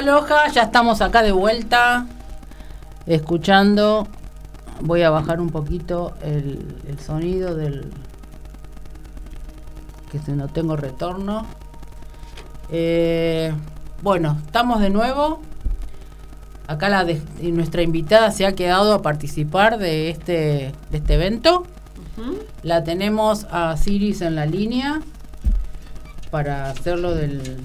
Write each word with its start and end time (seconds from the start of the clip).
Aloha, 0.00 0.48
ya 0.52 0.64
estamos 0.64 1.00
acá 1.00 1.22
de 1.22 1.32
vuelta, 1.32 2.04
escuchando. 3.06 4.06
Voy 4.82 5.00
a 5.00 5.08
bajar 5.08 5.40
un 5.40 5.48
poquito 5.48 6.12
el, 6.22 6.82
el 6.86 6.98
sonido 6.98 7.54
del. 7.56 7.90
que 10.12 10.18
si 10.18 10.32
no 10.32 10.48
tengo 10.48 10.76
retorno. 10.76 11.46
Eh, 12.70 13.54
bueno, 14.02 14.36
estamos 14.44 14.80
de 14.82 14.90
nuevo. 14.90 15.40
Acá 16.66 16.90
la 16.90 17.04
de- 17.06 17.22
nuestra 17.52 17.80
invitada 17.80 18.30
se 18.32 18.44
ha 18.44 18.52
quedado 18.54 18.92
a 18.92 19.00
participar 19.00 19.78
de 19.78 20.10
este, 20.10 20.74
de 20.90 20.98
este 20.98 21.14
evento. 21.14 21.64
La 22.62 22.84
tenemos 22.84 23.46
a 23.50 23.74
Ciris 23.78 24.20
en 24.20 24.34
la 24.34 24.44
línea 24.44 25.00
para 26.30 26.68
hacerlo 26.68 27.14
del... 27.14 27.62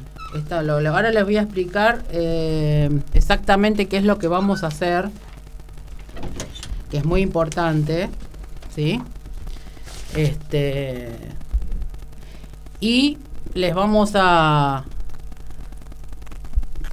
ahora 0.89 1.11
les 1.11 1.23
voy 1.23 1.37
a 1.37 1.41
explicar 1.41 2.03
eh, 2.11 2.89
exactamente 3.13 3.87
qué 3.87 3.97
es 3.97 4.03
lo 4.03 4.17
que 4.17 4.27
vamos 4.27 4.63
a 4.63 4.67
hacer, 4.67 5.09
que 6.89 6.97
es 6.97 7.05
muy 7.05 7.21
importante, 7.21 8.09
¿sí? 8.73 9.01
Este... 10.15 11.09
Y 12.79 13.17
les 13.53 13.75
vamos 13.75 14.13
a 14.15 14.85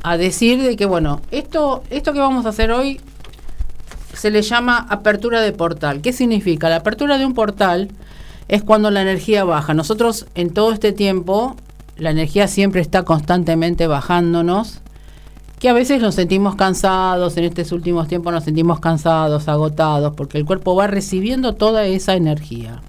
a 0.02 0.16
decir 0.16 0.62
de 0.62 0.76
que 0.76 0.86
bueno, 0.86 1.20
esto 1.30 1.82
esto 1.90 2.12
que 2.12 2.18
vamos 2.18 2.46
a 2.46 2.50
hacer 2.50 2.70
hoy 2.70 3.00
se 4.14 4.30
le 4.30 4.42
llama 4.42 4.86
apertura 4.90 5.40
de 5.40 5.52
portal. 5.52 6.02
¿Qué 6.02 6.12
significa? 6.12 6.68
La 6.68 6.76
apertura 6.76 7.18
de 7.18 7.26
un 7.26 7.34
portal 7.34 7.88
es 8.48 8.62
cuando 8.62 8.90
la 8.90 9.02
energía 9.02 9.44
baja. 9.44 9.74
Nosotros 9.74 10.26
en 10.34 10.52
todo 10.52 10.72
este 10.72 10.92
tiempo 10.92 11.56
la 11.98 12.10
energía 12.10 12.48
siempre 12.48 12.80
está 12.80 13.04
constantemente 13.04 13.86
bajándonos, 13.86 14.80
que 15.58 15.68
a 15.68 15.72
veces 15.72 16.00
nos 16.00 16.14
sentimos 16.14 16.54
cansados, 16.54 17.36
en 17.36 17.44
estos 17.44 17.72
últimos 17.72 18.06
tiempos 18.06 18.32
nos 18.32 18.44
sentimos 18.44 18.78
cansados, 18.78 19.48
agotados, 19.48 20.14
porque 20.14 20.38
el 20.38 20.44
cuerpo 20.44 20.76
va 20.76 20.86
recibiendo 20.86 21.54
toda 21.54 21.84
esa 21.86 22.14
energía. 22.14 22.80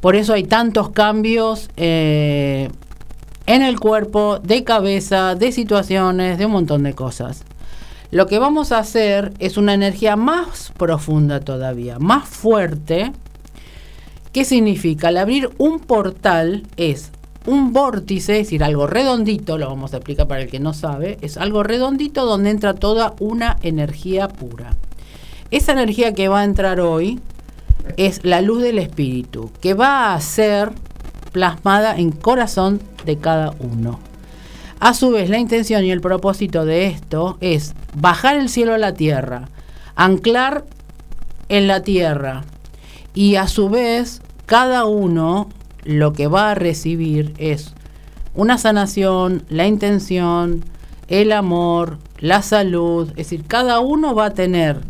Por 0.00 0.16
eso 0.16 0.32
hay 0.32 0.44
tantos 0.44 0.90
cambios 0.90 1.68
eh, 1.76 2.70
en 3.46 3.62
el 3.62 3.78
cuerpo, 3.78 4.38
de 4.38 4.64
cabeza, 4.64 5.34
de 5.34 5.52
situaciones, 5.52 6.38
de 6.38 6.46
un 6.46 6.52
montón 6.52 6.82
de 6.82 6.94
cosas. 6.94 7.44
Lo 8.10 8.26
que 8.26 8.38
vamos 8.38 8.72
a 8.72 8.78
hacer 8.78 9.34
es 9.38 9.56
una 9.58 9.74
energía 9.74 10.16
más 10.16 10.72
profunda 10.78 11.40
todavía, 11.40 11.98
más 11.98 12.26
fuerte. 12.28 13.12
¿Qué 14.32 14.44
significa? 14.44 15.08
Al 15.08 15.18
abrir 15.18 15.50
un 15.58 15.80
portal 15.80 16.62
es 16.76 17.10
un 17.46 17.72
vórtice, 17.72 18.40
es 18.40 18.46
decir, 18.46 18.64
algo 18.64 18.86
redondito, 18.86 19.58
lo 19.58 19.68
vamos 19.68 19.92
a 19.92 19.98
explicar 19.98 20.26
para 20.26 20.42
el 20.42 20.50
que 20.50 20.60
no 20.60 20.72
sabe, 20.72 21.18
es 21.20 21.36
algo 21.36 21.62
redondito 21.62 22.24
donde 22.24 22.50
entra 22.50 22.74
toda 22.74 23.14
una 23.20 23.58
energía 23.62 24.28
pura. 24.28 24.76
Esa 25.50 25.72
energía 25.72 26.14
que 26.14 26.28
va 26.28 26.40
a 26.40 26.44
entrar 26.44 26.80
hoy 26.80 27.20
es 27.96 28.24
la 28.24 28.40
luz 28.40 28.62
del 28.62 28.78
espíritu, 28.78 29.50
que 29.60 29.74
va 29.74 30.14
a 30.14 30.20
ser 30.20 30.72
plasmada 31.32 31.96
en 31.96 32.12
corazón 32.12 32.80
de 33.04 33.18
cada 33.18 33.54
uno. 33.58 34.00
A 34.80 34.94
su 34.94 35.10
vez, 35.10 35.28
la 35.30 35.38
intención 35.38 35.84
y 35.84 35.90
el 35.90 36.00
propósito 36.00 36.64
de 36.64 36.86
esto 36.86 37.36
es 37.40 37.74
bajar 37.96 38.36
el 38.36 38.48
cielo 38.48 38.74
a 38.74 38.78
la 38.78 38.94
tierra, 38.94 39.48
anclar 39.96 40.64
en 41.48 41.66
la 41.66 41.82
tierra 41.82 42.44
y 43.14 43.36
a 43.36 43.48
su 43.48 43.68
vez 43.68 44.22
cada 44.46 44.84
uno 44.84 45.48
lo 45.84 46.12
que 46.12 46.26
va 46.26 46.50
a 46.50 46.54
recibir 46.54 47.34
es 47.38 47.74
una 48.34 48.58
sanación, 48.58 49.44
la 49.48 49.66
intención, 49.66 50.64
el 51.08 51.32
amor, 51.32 51.98
la 52.18 52.42
salud, 52.42 53.10
es 53.10 53.16
decir, 53.16 53.44
cada 53.46 53.80
uno 53.80 54.14
va 54.14 54.26
a 54.26 54.30
tener 54.34 54.80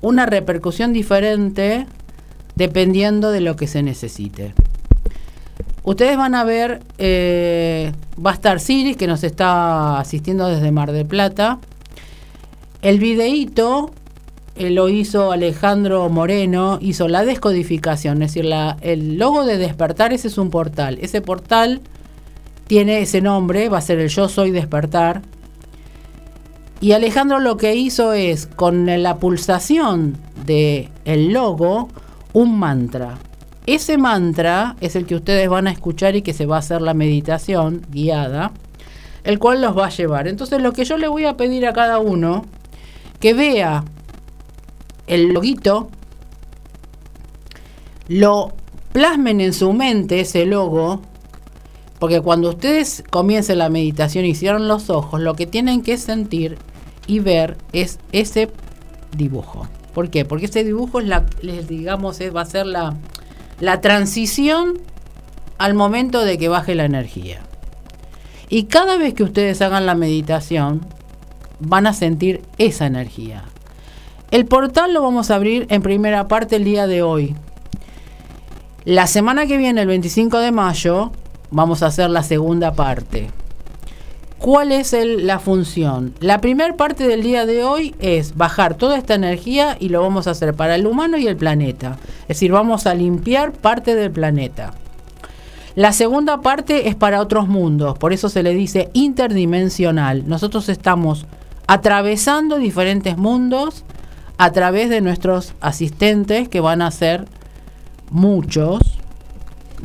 una 0.00 0.26
repercusión 0.26 0.92
diferente 0.92 1.86
dependiendo 2.56 3.30
de 3.30 3.40
lo 3.40 3.56
que 3.56 3.66
se 3.66 3.82
necesite. 3.82 4.54
Ustedes 5.82 6.16
van 6.16 6.34
a 6.34 6.44
ver, 6.44 6.82
eh, 6.98 7.92
va 8.24 8.30
a 8.30 8.34
estar 8.34 8.58
Siris 8.58 8.96
que 8.96 9.06
nos 9.06 9.22
está 9.22 9.98
asistiendo 9.98 10.48
desde 10.48 10.70
Mar 10.70 10.92
del 10.92 11.06
Plata. 11.06 11.58
El 12.80 12.98
videíto 12.98 13.90
eh, 14.56 14.70
lo 14.70 14.88
hizo 14.88 15.32
Alejandro 15.32 16.08
Moreno, 16.08 16.78
hizo 16.80 17.08
la 17.08 17.24
descodificación, 17.24 18.22
es 18.22 18.34
decir, 18.34 18.50
el 18.82 19.18
logo 19.18 19.44
de 19.44 19.58
despertar, 19.58 20.12
ese 20.12 20.28
es 20.28 20.38
un 20.38 20.50
portal. 20.50 20.98
Ese 21.00 21.20
portal 21.20 21.80
tiene 22.68 23.00
ese 23.00 23.20
nombre, 23.20 23.68
va 23.68 23.78
a 23.78 23.82
ser 23.82 23.98
el 23.98 24.08
Yo 24.08 24.28
Soy 24.28 24.52
Despertar. 24.52 25.22
Y 26.80 26.92
Alejandro 26.92 27.40
lo 27.40 27.56
que 27.56 27.74
hizo 27.74 28.12
es, 28.12 28.46
con 28.46 28.86
la 29.02 29.16
pulsación 29.16 30.18
del 30.44 30.88
el 31.04 31.32
logo, 31.32 31.88
un 32.32 32.58
mantra. 32.58 33.18
Ese 33.66 33.96
mantra 33.96 34.76
es 34.80 34.94
el 34.94 35.06
que 35.06 35.14
ustedes 35.14 35.48
van 35.48 35.66
a 35.66 35.72
escuchar 35.72 36.14
y 36.14 36.22
que 36.22 36.34
se 36.34 36.46
va 36.46 36.56
a 36.56 36.58
hacer 36.60 36.82
la 36.82 36.94
meditación 36.94 37.82
guiada, 37.90 38.52
el 39.24 39.38
cual 39.38 39.62
los 39.62 39.76
va 39.76 39.86
a 39.86 39.90
llevar. 39.90 40.28
Entonces 40.28 40.60
lo 40.60 40.72
que 40.72 40.84
yo 40.84 40.96
le 40.98 41.08
voy 41.08 41.24
a 41.24 41.36
pedir 41.36 41.66
a 41.66 41.72
cada 41.72 41.98
uno, 41.98 42.44
que 43.20 43.32
vea 43.32 43.84
el 45.06 45.32
loguito, 45.32 45.90
lo 48.08 48.52
plasmen 48.92 49.40
en 49.40 49.52
su 49.52 49.72
mente 49.72 50.20
ese 50.20 50.46
logo, 50.46 51.02
Porque 51.98 52.20
cuando 52.20 52.50
ustedes 52.50 53.02
comiencen 53.08 53.58
la 53.58 53.70
meditación 53.70 54.26
y 54.26 54.34
cierran 54.34 54.68
los 54.68 54.90
ojos, 54.90 55.20
lo 55.20 55.34
que 55.34 55.46
tienen 55.46 55.82
que 55.82 55.96
sentir 55.96 56.58
y 57.06 57.20
ver 57.20 57.56
es 57.72 57.98
ese 58.12 58.50
dibujo. 59.16 59.68
¿Por 59.94 60.10
qué? 60.10 60.24
Porque 60.24 60.46
ese 60.46 60.64
dibujo 60.64 61.00
es 61.00 61.06
la, 61.06 61.24
les 61.40 61.66
digamos, 61.66 62.18
va 62.20 62.42
a 62.42 62.46
ser 62.46 62.66
la, 62.66 62.96
la 63.60 63.80
transición 63.80 64.74
al 65.56 65.74
momento 65.74 66.24
de 66.24 66.36
que 66.36 66.48
baje 66.48 66.74
la 66.74 66.84
energía. 66.84 67.40
Y 68.48 68.64
cada 68.64 68.98
vez 68.98 69.14
que 69.14 69.22
ustedes 69.22 69.62
hagan 69.62 69.86
la 69.86 69.94
meditación, 69.94 70.84
van 71.60 71.86
a 71.86 71.92
sentir 71.94 72.42
esa 72.58 72.86
energía. 72.86 73.44
El 74.34 74.46
portal 74.46 74.92
lo 74.92 75.00
vamos 75.00 75.30
a 75.30 75.36
abrir 75.36 75.68
en 75.70 75.80
primera 75.80 76.26
parte 76.26 76.56
el 76.56 76.64
día 76.64 76.88
de 76.88 77.04
hoy. 77.04 77.36
La 78.84 79.06
semana 79.06 79.46
que 79.46 79.56
viene, 79.56 79.82
el 79.82 79.86
25 79.86 80.38
de 80.38 80.50
mayo, 80.50 81.12
vamos 81.52 81.84
a 81.84 81.86
hacer 81.86 82.10
la 82.10 82.24
segunda 82.24 82.72
parte. 82.72 83.30
¿Cuál 84.40 84.72
es 84.72 84.92
la 84.98 85.38
función? 85.38 86.14
La 86.18 86.40
primera 86.40 86.76
parte 86.76 87.06
del 87.06 87.22
día 87.22 87.46
de 87.46 87.62
hoy 87.62 87.94
es 88.00 88.36
bajar 88.36 88.74
toda 88.74 88.98
esta 88.98 89.14
energía 89.14 89.76
y 89.78 89.90
lo 89.90 90.02
vamos 90.02 90.26
a 90.26 90.32
hacer 90.32 90.52
para 90.52 90.74
el 90.74 90.88
humano 90.88 91.16
y 91.16 91.28
el 91.28 91.36
planeta. 91.36 91.96
Es 92.22 92.38
decir, 92.38 92.50
vamos 92.50 92.88
a 92.88 92.94
limpiar 92.94 93.52
parte 93.52 93.94
del 93.94 94.10
planeta. 94.10 94.74
La 95.76 95.92
segunda 95.92 96.40
parte 96.40 96.88
es 96.88 96.96
para 96.96 97.20
otros 97.20 97.46
mundos, 97.46 97.96
por 97.98 98.12
eso 98.12 98.28
se 98.28 98.42
le 98.42 98.52
dice 98.52 98.90
interdimensional. 98.94 100.26
Nosotros 100.26 100.68
estamos 100.68 101.24
atravesando 101.68 102.58
diferentes 102.58 103.16
mundos 103.16 103.84
a 104.38 104.52
través 104.52 104.90
de 104.90 105.00
nuestros 105.00 105.54
asistentes 105.60 106.48
que 106.48 106.60
van 106.60 106.82
a 106.82 106.90
ser 106.90 107.26
muchos 108.10 108.80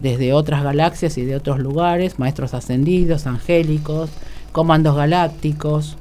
desde 0.01 0.33
otras 0.33 0.63
galaxias 0.63 1.17
y 1.17 1.25
de 1.25 1.35
otros 1.35 1.59
lugares, 1.59 2.19
maestros 2.19 2.53
ascendidos, 2.53 3.27
angélicos, 3.27 4.09
comandos 4.51 4.95
galácticos. 4.95 5.97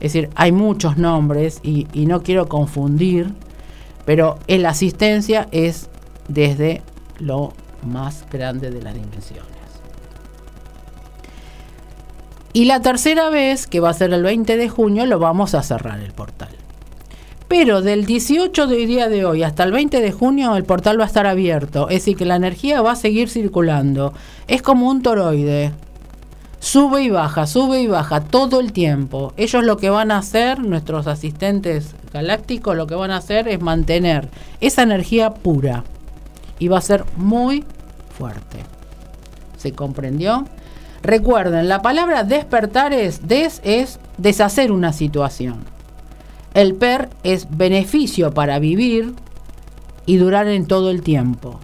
Es 0.00 0.12
decir, 0.12 0.30
hay 0.34 0.52
muchos 0.52 0.96
nombres 0.96 1.60
y, 1.62 1.86
no 2.06 2.22
quiero 2.22 2.48
confundir, 2.48 3.32
pero 4.04 4.38
la 4.46 4.70
asistencia 4.70 5.48
es 5.50 5.88
desde 6.28 6.82
lo 7.18 7.52
más 7.82 8.24
grande 8.30 8.70
de 8.70 8.82
las 8.82 8.94
dimensiones. 8.94 9.46
Y 12.52 12.64
la 12.64 12.80
tercera 12.80 13.30
vez, 13.30 13.66
que 13.66 13.80
va 13.80 13.90
a 13.90 13.94
ser 13.94 14.12
el 14.12 14.22
20 14.22 14.56
de 14.56 14.68
junio, 14.68 15.06
lo 15.06 15.18
vamos 15.18 15.54
a 15.54 15.62
cerrar 15.62 16.00
el 16.00 16.12
portal. 16.12 16.57
Pero 17.48 17.80
del 17.80 18.04
18 18.04 18.66
de 18.66 18.86
día 18.86 19.08
de 19.08 19.24
hoy 19.24 19.42
hasta 19.42 19.64
el 19.64 19.72
20 19.72 20.02
de 20.02 20.12
junio 20.12 20.54
el 20.54 20.64
portal 20.64 21.00
va 21.00 21.04
a 21.04 21.06
estar 21.06 21.26
abierto, 21.26 21.88
es 21.88 22.00
decir, 22.00 22.16
que 22.16 22.26
la 22.26 22.36
energía 22.36 22.82
va 22.82 22.92
a 22.92 22.96
seguir 22.96 23.30
circulando. 23.30 24.12
Es 24.46 24.60
como 24.60 24.88
un 24.90 25.02
toroide. 25.02 25.72
Sube 26.60 27.04
y 27.04 27.08
baja, 27.08 27.46
sube 27.46 27.80
y 27.80 27.86
baja 27.86 28.20
todo 28.20 28.60
el 28.60 28.72
tiempo. 28.72 29.32
Ellos 29.38 29.64
lo 29.64 29.78
que 29.78 29.88
van 29.88 30.10
a 30.10 30.18
hacer, 30.18 30.58
nuestros 30.58 31.06
asistentes 31.06 31.94
galácticos, 32.12 32.76
lo 32.76 32.86
que 32.86 32.96
van 32.96 33.12
a 33.12 33.16
hacer 33.16 33.48
es 33.48 33.62
mantener 33.62 34.28
esa 34.60 34.82
energía 34.82 35.32
pura. 35.32 35.84
Y 36.58 36.68
va 36.68 36.78
a 36.78 36.82
ser 36.82 37.04
muy 37.16 37.64
fuerte. 38.18 38.58
¿Se 39.56 39.72
comprendió? 39.72 40.44
Recuerden, 41.02 41.68
la 41.68 41.80
palabra 41.80 42.24
despertar 42.24 42.92
es 42.92 43.26
des 43.26 43.62
es 43.64 44.00
deshacer 44.18 44.70
una 44.70 44.92
situación. 44.92 45.77
El 46.54 46.74
per 46.74 47.10
es 47.22 47.46
beneficio 47.50 48.32
para 48.32 48.58
vivir 48.58 49.14
y 50.06 50.16
durar 50.16 50.48
en 50.48 50.66
todo 50.66 50.90
el 50.90 51.02
tiempo. 51.02 51.60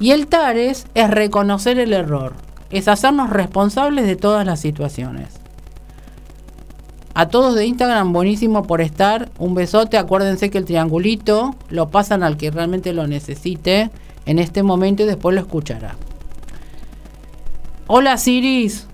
Y 0.00 0.12
el 0.12 0.28
tares 0.28 0.86
es 0.94 1.10
reconocer 1.10 1.78
el 1.78 1.92
error, 1.92 2.34
es 2.70 2.88
hacernos 2.88 3.30
responsables 3.30 4.06
de 4.06 4.16
todas 4.16 4.46
las 4.46 4.60
situaciones. 4.60 5.38
A 7.14 7.26
todos 7.28 7.56
de 7.56 7.66
Instagram, 7.66 8.12
buenísimo 8.12 8.62
por 8.62 8.80
estar. 8.80 9.28
Un 9.40 9.56
besote. 9.56 9.98
Acuérdense 9.98 10.50
que 10.50 10.58
el 10.58 10.64
triangulito 10.64 11.56
lo 11.68 11.88
pasan 11.88 12.22
al 12.22 12.36
que 12.36 12.52
realmente 12.52 12.92
lo 12.92 13.08
necesite 13.08 13.90
en 14.24 14.38
este 14.38 14.62
momento 14.62 15.02
y 15.02 15.06
después 15.06 15.34
lo 15.34 15.40
escuchará. 15.40 15.96
Hola 17.88 18.18
Siris. 18.18 18.86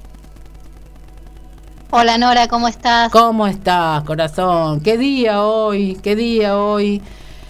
Hola 1.97 2.19
Nora, 2.19 2.49
¿cómo 2.49 2.67
estás? 2.67 3.09
¿Cómo 3.13 3.47
estás, 3.47 4.03
corazón? 4.03 4.81
¿Qué 4.81 4.99
día 4.99 5.45
hoy? 5.45 5.97
¿Qué 6.03 6.17
día 6.17 6.59
hoy? 6.59 7.01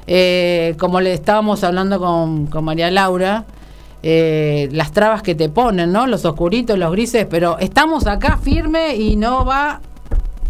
Eh, 0.06 0.76
como 0.78 1.00
le 1.00 1.14
estábamos 1.14 1.64
hablando 1.64 1.98
con, 1.98 2.50
María 2.62 2.90
Laura, 2.90 3.46
eh, 4.02 4.68
las 4.70 4.92
trabas 4.92 5.22
que 5.22 5.34
te 5.34 5.48
ponen, 5.48 5.92
¿no? 5.92 6.06
Los 6.06 6.26
oscuritos, 6.26 6.78
los 6.78 6.92
grises, 6.92 7.26
pero 7.30 7.56
estamos 7.58 8.06
acá 8.06 8.36
firme 8.36 8.94
y 8.96 9.16
no 9.16 9.46
va 9.46 9.80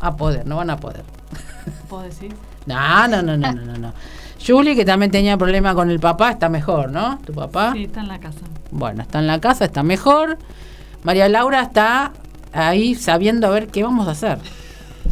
a 0.00 0.16
poder, 0.16 0.44
no 0.44 0.56
van 0.56 0.70
a 0.70 0.76
poder. 0.76 1.04
¿Puedo 1.88 2.02
decir? 2.02 2.34
No, 2.66 3.06
no, 3.06 3.22
no, 3.22 3.36
no, 3.36 3.52
no, 3.52 3.78
no. 3.78 3.92
Julie, 4.44 4.74
que 4.74 4.84
también 4.84 5.12
tenía 5.12 5.38
problema 5.38 5.72
con 5.72 5.88
el 5.88 6.00
papá, 6.00 6.32
está 6.32 6.48
mejor, 6.48 6.90
¿no? 6.90 7.18
¿Tu 7.18 7.32
papá? 7.32 7.74
Sí, 7.74 7.84
está 7.84 8.00
en 8.00 8.08
la 8.08 8.18
casa. 8.18 8.40
Bueno, 8.72 9.02
está 9.02 9.20
en 9.20 9.28
la 9.28 9.40
casa, 9.40 9.66
está 9.66 9.84
mejor. 9.84 10.36
María 11.04 11.28
Laura 11.28 11.60
está 11.60 12.10
ahí 12.54 12.94
sabiendo 12.94 13.46
a 13.46 13.50
ver 13.50 13.68
qué 13.68 13.82
vamos 13.82 14.08
a 14.08 14.12
hacer. 14.12 14.38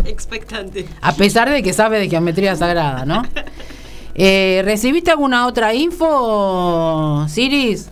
Expectante. 0.04 0.86
A 1.00 1.12
pesar 1.14 1.50
de 1.50 1.62
que 1.62 1.72
sabe 1.72 1.98
de 1.98 2.08
geometría 2.08 2.56
sagrada, 2.56 3.04
¿no? 3.04 3.22
Eh, 4.14 4.60
¿Recibiste 4.62 5.10
alguna 5.10 5.46
otra 5.46 5.72
info, 5.72 7.26
Siris? 7.30 7.88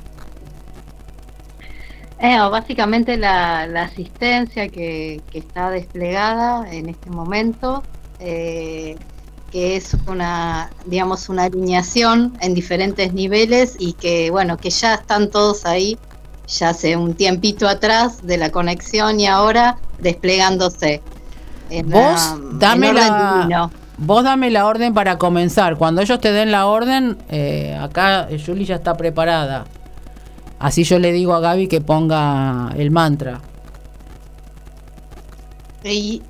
Eh, 2.18 2.36
básicamente 2.50 3.16
la, 3.16 3.62
asistencia 3.62 4.68
que, 4.68 5.22
está 5.32 5.70
desplegada 5.70 6.70
en 6.70 6.90
este 6.90 7.08
momento, 7.08 7.82
eh, 8.18 8.96
que 9.50 9.76
es 9.76 9.96
una, 10.06 10.70
digamos, 10.84 11.30
una 11.30 11.44
alineación 11.44 12.36
en 12.42 12.52
diferentes 12.52 13.14
niveles 13.14 13.76
y 13.78 13.94
que, 13.94 14.30
bueno, 14.30 14.58
que 14.58 14.68
ya 14.68 14.96
están 14.96 15.30
todos 15.30 15.64
ahí 15.64 15.96
ya 16.50 16.70
hace 16.70 16.96
un 16.96 17.14
tiempito 17.14 17.68
atrás 17.68 18.26
de 18.26 18.36
la 18.36 18.50
conexión 18.50 19.20
y 19.20 19.26
ahora 19.26 19.78
desplegándose. 19.98 21.02
vos 21.84 22.34
dame 22.54 22.92
la 22.92 23.70
vos 23.98 24.24
dame 24.24 24.50
la 24.50 24.66
orden 24.66 24.94
para 24.94 25.18
comenzar. 25.18 25.76
Cuando 25.76 26.00
ellos 26.00 26.20
te 26.20 26.32
den 26.32 26.50
la 26.50 26.66
orden, 26.66 27.18
eh, 27.28 27.78
acá 27.80 28.28
Julie 28.44 28.64
ya 28.64 28.76
está 28.76 28.96
preparada. 28.96 29.66
Así 30.58 30.84
yo 30.84 30.98
le 30.98 31.12
digo 31.12 31.34
a 31.34 31.40
Gaby 31.40 31.68
que 31.68 31.80
ponga 31.80 32.72
el 32.76 32.90
mantra. 32.90 33.40
Y 35.84 36.22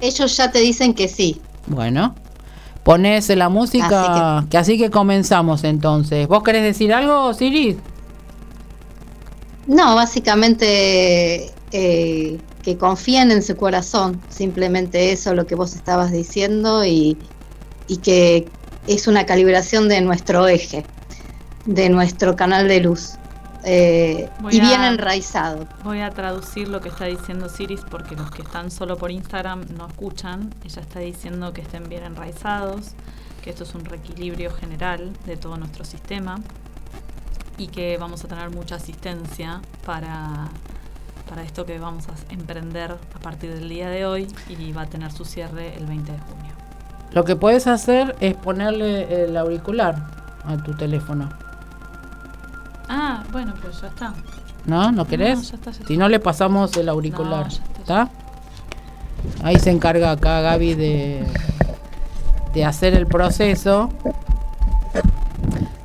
ellos 0.00 0.36
ya 0.36 0.50
te 0.50 0.58
dicen 0.58 0.94
que 0.94 1.08
sí. 1.08 1.40
Bueno, 1.66 2.14
pones 2.82 3.28
la 3.30 3.48
música, 3.48 4.42
que, 4.44 4.50
que, 4.50 4.58
así 4.58 4.78
que 4.78 4.90
comenzamos 4.90 5.64
entonces. 5.64 6.28
¿Vos 6.28 6.42
querés 6.42 6.62
decir 6.62 6.92
algo, 6.92 7.32
Siri? 7.32 7.78
No, 9.68 9.94
básicamente 9.94 11.52
eh, 11.72 12.38
que 12.62 12.78
confíen 12.78 13.30
en 13.30 13.42
su 13.42 13.54
corazón, 13.54 14.20
simplemente 14.30 15.12
eso 15.12 15.34
lo 15.34 15.46
que 15.46 15.54
vos 15.54 15.76
estabas 15.76 16.10
diciendo 16.10 16.86
y, 16.86 17.18
que 18.02 18.48
es 18.86 19.06
una 19.06 19.26
calibración 19.26 19.90
de 19.90 20.00
nuestro 20.00 20.48
eje, 20.48 20.86
de 21.66 21.90
nuestro 21.90 22.34
canal 22.34 22.66
de 22.66 22.80
luz. 22.80 23.16
Eh, 23.64 24.30
y 24.50 24.60
bien 24.60 24.82
enraizado. 24.84 25.68
Voy 25.84 26.00
a 26.00 26.10
traducir 26.10 26.68
lo 26.68 26.80
que 26.80 26.88
está 26.88 27.04
diciendo 27.04 27.50
Siris 27.50 27.80
porque 27.90 28.16
los 28.16 28.30
que 28.30 28.40
están 28.40 28.70
solo 28.70 28.96
por 28.96 29.10
Instagram 29.10 29.66
no 29.76 29.86
escuchan. 29.86 30.54
Ella 30.64 30.80
está 30.80 31.00
diciendo 31.00 31.52
que 31.52 31.60
estén 31.60 31.88
bien 31.90 32.04
enraizados, 32.04 32.92
que 33.42 33.50
esto 33.50 33.64
es 33.64 33.74
un 33.74 33.84
reequilibrio 33.84 34.50
general 34.50 35.12
de 35.26 35.36
todo 35.36 35.58
nuestro 35.58 35.84
sistema 35.84 36.40
y 37.58 37.66
que 37.66 37.98
vamos 37.98 38.24
a 38.24 38.28
tener 38.28 38.50
mucha 38.50 38.76
asistencia 38.76 39.60
para, 39.84 40.48
para 41.28 41.42
esto 41.42 41.66
que 41.66 41.78
vamos 41.78 42.06
a 42.08 42.32
emprender 42.32 42.92
a 42.92 43.18
partir 43.18 43.52
del 43.52 43.68
día 43.68 43.90
de 43.90 44.06
hoy 44.06 44.28
y 44.48 44.72
va 44.72 44.82
a 44.82 44.86
tener 44.86 45.12
su 45.12 45.24
cierre 45.24 45.76
el 45.76 45.84
20 45.86 46.12
de 46.12 46.18
junio. 46.18 46.52
Lo 47.12 47.24
que 47.24 47.36
puedes 47.36 47.66
hacer 47.66 48.16
es 48.20 48.34
ponerle 48.34 49.24
el 49.24 49.36
auricular 49.36 49.96
a 50.44 50.56
tu 50.58 50.74
teléfono. 50.74 51.28
Ah, 52.88 53.24
bueno, 53.32 53.54
pues 53.60 53.80
ya 53.80 53.88
está. 53.88 54.14
¿No? 54.64 54.92
¿No 54.92 55.06
querés? 55.06 55.52
Si 55.86 55.96
no, 55.96 56.08
le 56.08 56.20
pasamos 56.20 56.76
el 56.76 56.88
auricular. 56.88 57.48
está, 57.78 58.10
Ahí 59.42 59.58
se 59.58 59.70
encarga 59.70 60.12
acá 60.12 60.40
Gaby 60.42 60.74
de, 60.74 61.26
de 62.54 62.64
hacer 62.64 62.94
el 62.94 63.06
proceso 63.06 63.90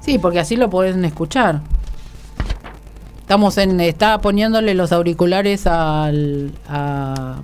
Sí, 0.04 0.20
porque 0.20 0.40
así 0.40 0.56
lo 0.56 0.70
pueden 0.70 1.06
escuchar. 1.06 1.62
Estamos 3.22 3.58
en, 3.58 3.80
está 3.80 4.20
poniéndole 4.20 4.74
los 4.74 4.92
auriculares 4.92 5.66
al, 5.66 6.52
al 6.68 7.38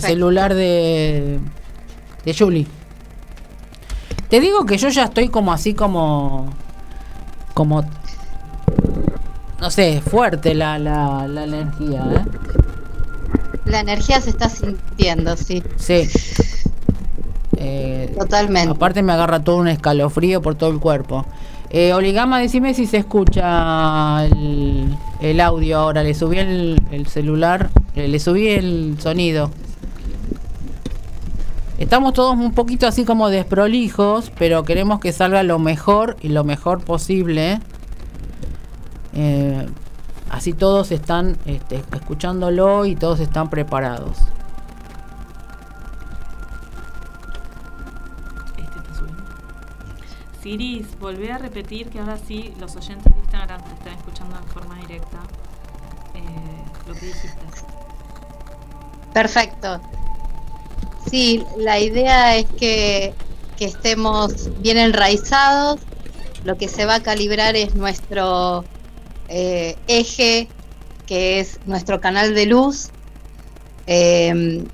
celular 0.00 0.52
de, 0.54 1.40
de 2.24 2.34
Julie. 2.34 2.66
Te 4.28 4.40
digo 4.40 4.66
que 4.66 4.76
yo 4.76 4.90
ya 4.90 5.04
estoy 5.04 5.28
como 5.30 5.52
así 5.52 5.72
como, 5.72 6.52
como, 7.54 7.84
no 9.60 9.70
sé, 9.70 10.02
fuerte 10.02 10.54
la, 10.54 10.78
la, 10.78 11.26
la 11.28 11.44
energía, 11.44 12.04
¿eh? 12.12 12.24
La 13.64 13.80
energía 13.80 14.20
se 14.20 14.30
está 14.30 14.48
sintiendo, 14.48 15.36
sí. 15.36 15.62
Sí. 15.76 16.08
Eh, 17.56 18.12
Totalmente. 18.18 18.70
Aparte 18.70 19.02
me 19.02 19.12
agarra 19.12 19.42
todo 19.42 19.56
un 19.56 19.68
escalofrío 19.68 20.42
por 20.42 20.54
todo 20.54 20.70
el 20.70 20.78
cuerpo. 20.78 21.24
Eh, 21.70 21.92
Oligama, 21.92 22.38
decime 22.38 22.74
si 22.74 22.86
se 22.86 22.98
escucha 22.98 24.24
el, 24.26 24.94
el 25.20 25.40
audio 25.40 25.78
ahora. 25.78 26.02
Le 26.02 26.14
subí 26.14 26.38
el, 26.38 26.80
el 26.90 27.06
celular, 27.06 27.70
eh, 27.94 28.08
le 28.08 28.18
subí 28.20 28.48
el 28.48 28.96
sonido. 29.00 29.50
Estamos 31.78 32.14
todos 32.14 32.34
un 32.34 32.52
poquito 32.52 32.86
así 32.86 33.04
como 33.04 33.28
desprolijos, 33.28 34.32
pero 34.38 34.64
queremos 34.64 34.98
que 34.98 35.12
salga 35.12 35.42
lo 35.42 35.58
mejor 35.58 36.16
y 36.22 36.28
lo 36.28 36.42
mejor 36.42 36.82
posible. 36.82 37.60
Eh, 39.14 39.66
así 40.30 40.52
todos 40.52 40.90
están 40.90 41.36
este, 41.44 41.82
escuchándolo 41.92 42.86
y 42.86 42.96
todos 42.96 43.20
están 43.20 43.50
preparados. 43.50 44.16
Siris, 50.46 50.86
volví 51.00 51.28
a 51.28 51.38
repetir 51.38 51.88
que 51.88 51.98
ahora 51.98 52.16
sí 52.24 52.54
los 52.60 52.76
oyentes 52.76 53.12
de 53.12 53.18
Instagram 53.18 53.60
te 53.64 53.72
están 53.74 53.94
escuchando 53.94 54.36
en 54.36 54.46
forma 54.46 54.76
directa 54.76 55.18
eh, 56.14 56.20
lo 56.86 56.94
que 56.94 57.06
dijiste. 57.06 57.36
Perfecto. 59.12 59.80
Sí, 61.10 61.44
la 61.56 61.80
idea 61.80 62.36
es 62.36 62.46
que, 62.60 63.12
que 63.56 63.64
estemos 63.64 64.60
bien 64.60 64.78
enraizados. 64.78 65.80
Lo 66.44 66.56
que 66.56 66.68
se 66.68 66.86
va 66.86 66.94
a 66.94 67.02
calibrar 67.02 67.56
es 67.56 67.74
nuestro 67.74 68.64
eh, 69.28 69.76
eje, 69.88 70.46
que 71.06 71.40
es 71.40 71.58
nuestro 71.66 72.00
canal 72.00 72.36
de 72.36 72.46
luz. 72.46 72.90
Eh, 73.88 74.64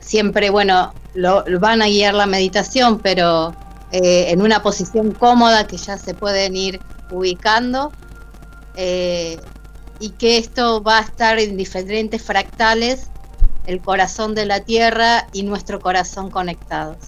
siempre, 0.00 0.50
bueno, 0.50 0.92
lo 1.14 1.44
van 1.60 1.82
a 1.82 1.86
guiar 1.86 2.14
la 2.14 2.26
meditación, 2.26 2.98
pero 2.98 3.54
eh, 3.92 4.30
en 4.30 4.42
una 4.42 4.62
posición 4.62 5.12
cómoda 5.12 5.66
que 5.66 5.76
ya 5.76 5.98
se 5.98 6.14
pueden 6.14 6.56
ir 6.56 6.80
ubicando. 7.10 7.92
Eh, 8.76 9.38
y 10.00 10.10
que 10.10 10.38
esto 10.38 10.82
va 10.82 10.98
a 10.98 11.02
estar 11.02 11.40
en 11.40 11.56
diferentes 11.56 12.22
fractales, 12.22 13.10
el 13.66 13.80
corazón 13.80 14.34
de 14.36 14.46
la 14.46 14.60
Tierra 14.60 15.26
y 15.32 15.42
nuestro 15.42 15.80
corazón 15.80 16.30
conectados. 16.30 16.98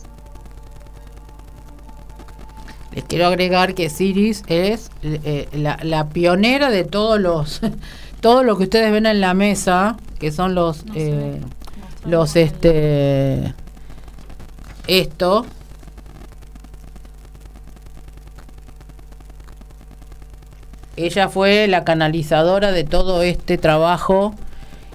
Les 2.93 3.05
quiero 3.05 3.27
agregar 3.27 3.75
que 3.75 3.89
Siris 3.89 4.43
es 4.49 4.91
eh, 5.03 5.49
la, 5.53 5.79
la 5.83 6.09
pionera 6.09 6.71
de 6.71 6.83
todos 6.83 7.21
los 7.21 7.61
todo 8.21 8.43
lo 8.43 8.57
que 8.57 8.65
ustedes 8.65 8.93
ven 8.93 9.07
en 9.07 9.21
la 9.21 9.35
mesa, 9.35 9.97
que 10.19 10.31
son 10.31 10.55
los 10.55 10.85
No 10.87 10.93
eh, 10.95 11.41
los 12.07 12.37
este 12.37 13.55
esto 14.87 15.47
ella 21.07 21.28
fue 21.28 21.66
la 21.69 21.85
canalizadora 21.85 22.73
de 22.73 22.85
todo 22.85 23.23
este 23.23 23.59
trabajo 23.59 24.35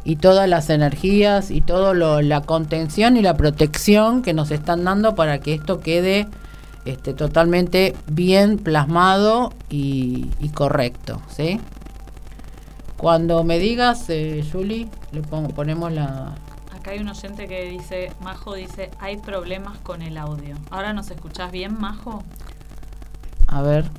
y 0.03 0.17
todas 0.17 0.47
las 0.47 0.69
energías 0.69 1.51
y 1.51 1.61
todo 1.61 1.93
lo, 1.93 2.21
la 2.21 2.41
contención 2.41 3.17
y 3.17 3.21
la 3.21 3.35
protección 3.35 4.21
que 4.21 4.33
nos 4.33 4.51
están 4.51 4.83
dando 4.83 5.15
para 5.15 5.39
que 5.39 5.53
esto 5.53 5.79
quede 5.79 6.27
este, 6.85 7.13
totalmente 7.13 7.95
bien 8.07 8.57
plasmado 8.57 9.53
y, 9.69 10.29
y 10.39 10.49
correcto, 10.49 11.21
¿sí? 11.27 11.59
Cuando 12.97 13.43
me 13.43 13.57
digas, 13.57 14.09
eh, 14.09 14.45
Julie, 14.49 14.87
le 15.11 15.21
pongo, 15.21 15.49
ponemos 15.49 15.91
la, 15.91 16.35
Acá 16.85 16.91
hay 16.91 16.99
un 16.99 17.09
oyente 17.09 17.47
que 17.47 17.65
dice, 17.71 18.11
Majo 18.21 18.53
dice, 18.53 18.91
hay 18.99 19.17
problemas 19.17 19.79
con 19.79 20.03
el 20.03 20.19
audio. 20.19 20.55
¿Ahora 20.69 20.93
nos 20.93 21.09
escuchás 21.09 21.51
bien, 21.51 21.79
Majo? 21.79 22.23
A 23.47 23.63
ver. 23.63 23.89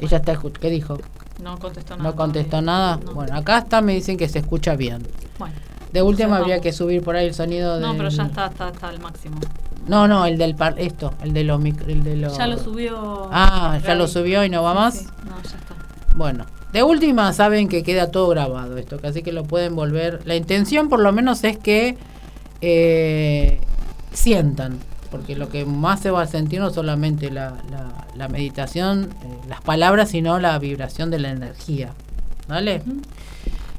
Ella 0.00 0.16
está 0.18 0.34
escu- 0.34 0.52
¿Qué 0.52 0.70
dijo? 0.70 0.98
No 1.42 1.58
contestó 1.58 1.96
nada. 1.96 2.10
¿No 2.10 2.16
contestó 2.16 2.62
nada? 2.62 2.98
No. 3.04 3.12
Bueno, 3.14 3.36
acá 3.36 3.58
está, 3.58 3.80
me 3.80 3.94
dicen 3.94 4.16
que 4.16 4.28
se 4.28 4.38
escucha 4.40 4.76
bien. 4.76 5.06
Bueno. 5.38 5.54
De 5.92 6.02
última 6.02 6.36
habría 6.36 6.54
vamos. 6.56 6.62
que 6.62 6.72
subir 6.72 7.02
por 7.02 7.16
ahí 7.16 7.26
el 7.26 7.34
sonido 7.34 7.76
de. 7.78 7.86
No, 7.86 7.96
pero 7.96 8.08
ya 8.10 8.24
está, 8.24 8.46
está, 8.46 8.68
está 8.68 8.88
al 8.88 9.00
máximo. 9.00 9.38
No, 9.88 10.06
no, 10.06 10.24
el 10.26 10.38
del 10.38 10.54
par 10.54 10.74
esto, 10.78 11.14
el 11.22 11.32
de 11.32 11.42
los 11.44 11.60
mic- 11.60 11.84
el 11.88 12.04
de 12.04 12.16
los 12.16 12.36
Ya 12.36 12.46
lo 12.46 12.58
subió. 12.58 13.28
Ah, 13.32 13.78
ya 13.84 13.94
lo 13.94 14.06
subió 14.06 14.44
y 14.44 14.50
no 14.50 14.62
va 14.62 14.74
más. 14.74 14.98
sí. 14.98 15.06
No, 15.24 15.36
ya 15.42 15.56
está. 15.56 15.74
Bueno, 16.14 16.44
de 16.72 16.82
última 16.84 17.32
saben 17.32 17.68
que 17.68 17.82
queda 17.82 18.10
todo 18.12 18.28
grabado 18.28 18.76
esto, 18.76 18.98
así 19.02 19.22
que 19.22 19.32
lo 19.32 19.44
pueden 19.44 19.74
volver. 19.74 20.20
La 20.26 20.36
intención 20.36 20.88
por 20.88 21.00
lo 21.00 21.10
menos 21.12 21.42
es 21.44 21.58
que 21.58 21.96
eh, 22.60 23.60
sientan, 24.12 24.78
porque 25.10 25.34
lo 25.36 25.48
que 25.48 25.64
más 25.64 26.00
se 26.00 26.10
va 26.10 26.22
a 26.22 26.26
sentir 26.26 26.60
no 26.60 26.70
solamente 26.70 27.30
la, 27.30 27.54
la- 27.70 28.06
la 28.14 28.28
meditación, 28.28 29.10
eh, 29.22 29.38
las 29.48 29.60
palabras, 29.60 30.10
sino 30.10 30.38
la 30.38 30.58
vibración 30.58 31.10
de 31.10 31.18
la 31.18 31.30
energía. 31.30 31.92
¿Vale? 32.48 32.82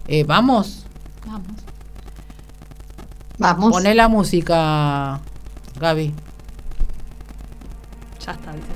Eh, 0.07 0.23
Vamos, 0.23 0.85
Vamos. 1.25 1.45
Vamos. 3.37 3.71
poné 3.71 3.93
la 3.95 4.07
música, 4.07 5.19
Gaby. 5.79 6.13
Ya 8.25 8.31
está, 8.33 8.51
dice 8.53 8.67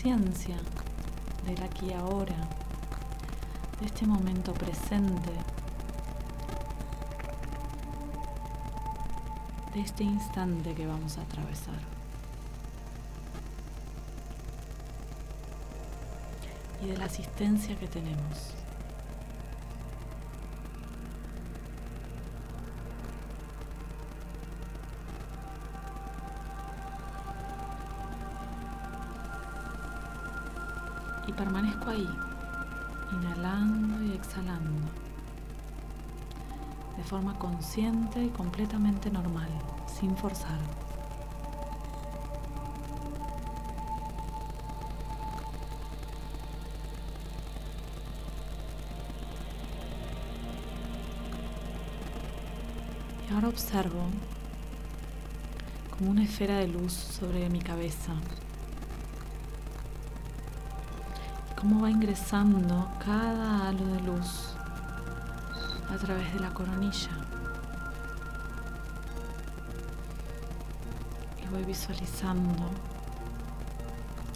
conciencia 0.00 0.56
del 1.44 1.62
aquí 1.62 1.92
ahora, 1.92 2.34
de 3.80 3.86
este 3.86 4.06
momento 4.06 4.54
presente, 4.54 5.30
de 9.74 9.80
este 9.80 10.04
instante 10.04 10.74
que 10.74 10.86
vamos 10.86 11.18
a 11.18 11.20
atravesar. 11.20 11.78
Y 16.82 16.86
de 16.86 16.96
la 16.96 17.04
asistencia 17.04 17.78
que 17.78 17.86
tenemos. 17.86 18.59
Permanezco 31.40 31.88
ahí, 31.88 32.06
inhalando 33.12 34.04
y 34.04 34.12
exhalando, 34.12 34.90
de 36.98 37.02
forma 37.02 37.38
consciente 37.38 38.22
y 38.22 38.28
completamente 38.28 39.10
normal, 39.10 39.48
sin 39.86 40.14
forzar. 40.18 40.58
Y 53.26 53.32
ahora 53.32 53.48
observo 53.48 54.02
como 55.96 56.10
una 56.10 56.24
esfera 56.24 56.58
de 56.58 56.68
luz 56.68 56.92
sobre 56.92 57.48
mi 57.48 57.60
cabeza 57.60 58.12
cómo 61.60 61.82
va 61.82 61.90
ingresando 61.90 62.90
cada 63.04 63.68
halo 63.68 63.86
de 63.86 64.00
luz 64.00 64.54
a 65.92 65.96
través 65.96 66.32
de 66.32 66.40
la 66.40 66.50
coronilla. 66.54 67.10
Y 71.42 71.48
voy 71.52 71.64
visualizando 71.64 72.64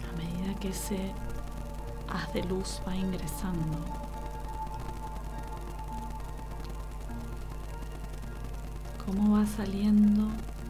a 0.07 0.17
medida 0.17 0.53
que 0.59 0.69
ese 0.69 1.13
haz 2.09 2.31
de 2.33 2.43
luz 2.43 2.79
va 2.87 2.95
ingresando. 2.95 3.79
Cómo 9.03 9.37
va 9.37 9.45
saliendo 9.47 10.27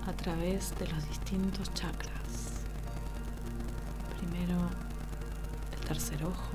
a 0.07 0.13
través 0.13 0.73
de 0.79 0.87
los 0.87 1.05
distintos 1.09 1.73
chakras. 1.73 2.24
Tercer 5.95 6.25
ojo. 6.25 6.51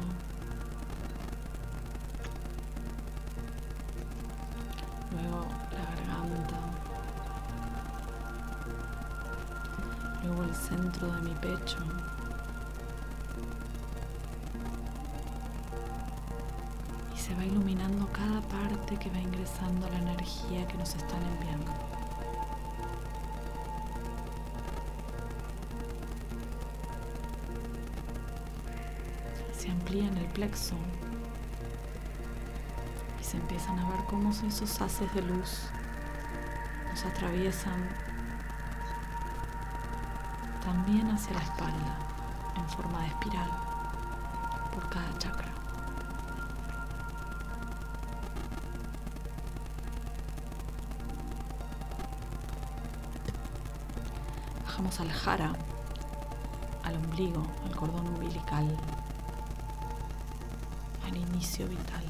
Luego 5.13 5.47
la 5.73 5.85
garganta. 5.97 6.59
Luego 10.23 10.43
el 10.43 10.55
centro 10.55 11.11
de 11.11 11.21
mi 11.23 11.35
pecho. 11.37 11.79
Y 17.15 17.19
se 17.19 17.35
va 17.35 17.45
iluminando 17.47 18.07
cada 18.13 18.43
parte 18.43 18.99
que 18.99 19.09
va 19.09 19.19
ingresando 19.21 19.89
la 19.89 19.99
energía 20.01 20.69
que 20.69 20.77
nos 20.77 20.95
están 20.95 21.23
enviando. 21.23 21.90
Se 29.91 29.97
amplía 29.97 30.13
en 30.13 30.19
el 30.19 30.33
plexo. 30.33 30.77
Y 33.21 33.25
se 33.25 33.39
empiezan 33.39 33.77
a 33.77 33.91
ver 33.91 33.99
cómo 34.09 34.31
esos 34.31 34.81
haces 34.81 35.13
de 35.15 35.23
luz. 35.23 35.63
Nos 36.89 37.05
atraviesan 37.05 37.89
también 40.65 41.11
hacia 41.11 41.35
la 41.35 41.43
espalda 41.43 41.99
en 42.57 42.69
forma 42.69 43.01
de 43.01 43.07
espiral 43.09 43.51
por 44.73 44.89
cada 44.91 45.19
chakra. 45.19 45.53
Bajamos 54.67 55.01
al 55.01 55.11
jara, 55.11 55.53
al 56.85 56.95
ombligo, 56.95 57.43
al 57.65 57.75
cordón 57.75 58.07
umbilical, 58.07 58.77
al 61.11 61.17
inicio 61.17 61.67
vital. 61.69 62.05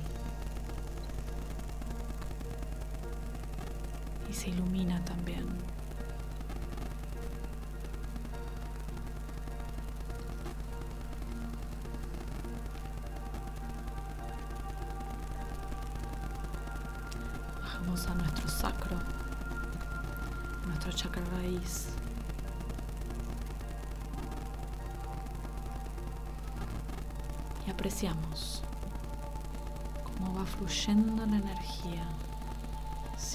Y 4.29 4.33
se 4.33 4.51
ilumina 4.51 5.03
también. 5.05 5.47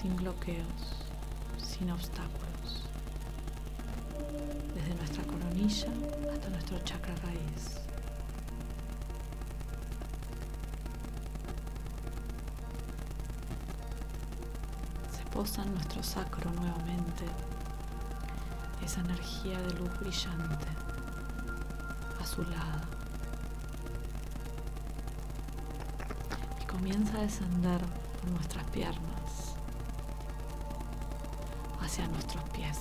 Sin 0.06 0.16
bloqueos, 0.18 0.82
sin 1.58 1.90
obstáculos, 1.90 2.84
desde 4.76 4.94
nuestra 4.94 5.24
coronilla 5.24 5.88
hasta 6.32 6.50
nuestro 6.50 6.78
chakra 6.84 7.16
raíz. 7.24 7.80
Se 15.12 15.26
posa 15.32 15.64
en 15.64 15.74
nuestro 15.74 16.04
sacro 16.04 16.52
nuevamente 16.52 17.26
esa 18.84 19.00
energía 19.00 19.60
de 19.60 19.74
luz 19.74 19.90
brillante, 20.00 20.68
azulada. 22.22 22.84
Y 26.62 26.66
comienza 26.66 27.18
a 27.18 27.22
descender 27.22 27.82
por 28.22 28.30
nuestras 28.30 28.64
piernas 28.66 29.15
hacia 31.96 32.08
nuestros 32.10 32.44
pies. 32.50 32.78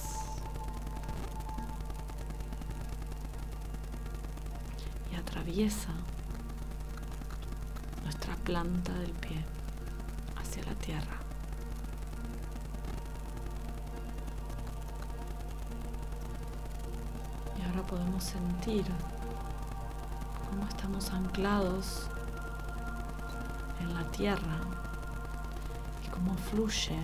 Y 5.13 5.15
atraviesa 5.15 5.91
nuestra 8.03 8.35
planta 8.39 8.93
del 8.95 9.13
pie 9.13 9.45
hacia 10.37 10.65
la 10.65 10.75
tierra. 10.75 11.21
Y 17.57 17.63
ahora 17.69 17.87
podemos 17.87 18.25
sentir 18.25 18.85
cómo 20.51 20.67
estamos 20.67 21.13
anclados 21.13 22.11
en 23.79 23.95
la 23.95 24.11
tierra 24.11 24.59
y 26.05 26.09
cómo 26.09 26.35
fluye 26.35 26.99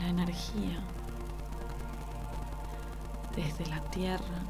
la 0.00 0.08
energía 0.08 0.78
desde 3.34 3.66
la 3.66 3.80
tierra 3.90 4.42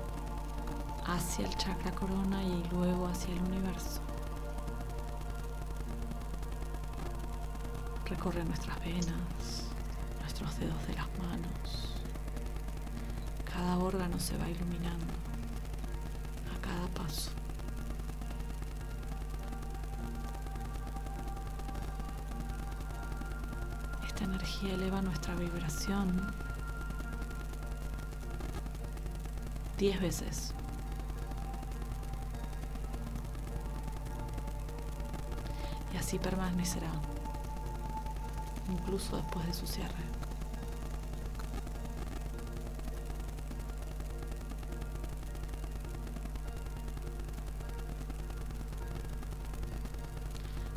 hacia 1.07 1.47
el 1.47 1.57
chakra 1.57 1.91
corona 1.93 2.43
y 2.43 2.63
luego 2.71 3.07
hacia 3.07 3.33
el 3.35 3.41
universo. 3.43 4.01
Recorre 8.05 8.45
nuestras 8.45 8.79
venas, 8.81 9.67
nuestros 10.21 10.59
dedos 10.59 10.87
de 10.87 10.95
las 10.95 11.07
manos. 11.19 11.95
Cada 13.45 13.79
órgano 13.79 14.19
se 14.19 14.37
va 14.39 14.49
iluminando 14.49 15.28
nuestra 25.29 25.35
vibración 25.35 26.33
diez 29.77 30.01
veces. 30.01 30.55
Y 35.93 35.97
así 35.97 36.19
permanecerá, 36.19 36.91
incluso 38.71 39.17
después 39.17 39.47
de 39.47 39.55
su 39.55 39.67
cierre. 39.67 39.93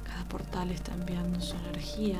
Cada 0.05 0.23
portal 0.25 0.71
está 0.71 0.93
enviando 0.93 1.39
su 1.41 1.55
energía 1.55 2.19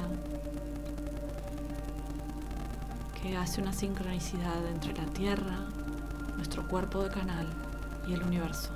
que 3.21 3.37
hace 3.37 3.61
una 3.61 3.71
sincronicidad 3.71 4.65
entre 4.67 4.93
la 4.93 5.05
Tierra, 5.05 5.59
nuestro 6.37 6.67
cuerpo 6.67 7.03
de 7.03 7.11
canal 7.11 7.47
y 8.07 8.13
el 8.13 8.23
universo. 8.23 8.71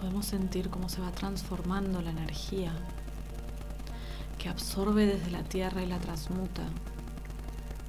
Podemos 0.00 0.26
sentir 0.26 0.70
cómo 0.70 0.88
se 0.88 1.00
va 1.00 1.12
transformando 1.12 2.00
la 2.00 2.10
energía 2.10 2.72
que 4.38 4.48
absorbe 4.48 5.06
desde 5.06 5.30
la 5.30 5.44
Tierra 5.44 5.82
y 5.82 5.86
la 5.86 5.98
transmuta 5.98 6.62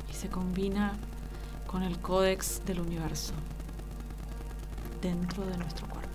y 0.10 0.14
se 0.14 0.30
combina 0.30 0.98
con 1.74 1.82
el 1.82 1.98
códex 1.98 2.64
del 2.66 2.82
universo 2.82 3.34
dentro 5.02 5.44
de 5.44 5.58
nuestro 5.58 5.88
cuerpo. 5.88 6.13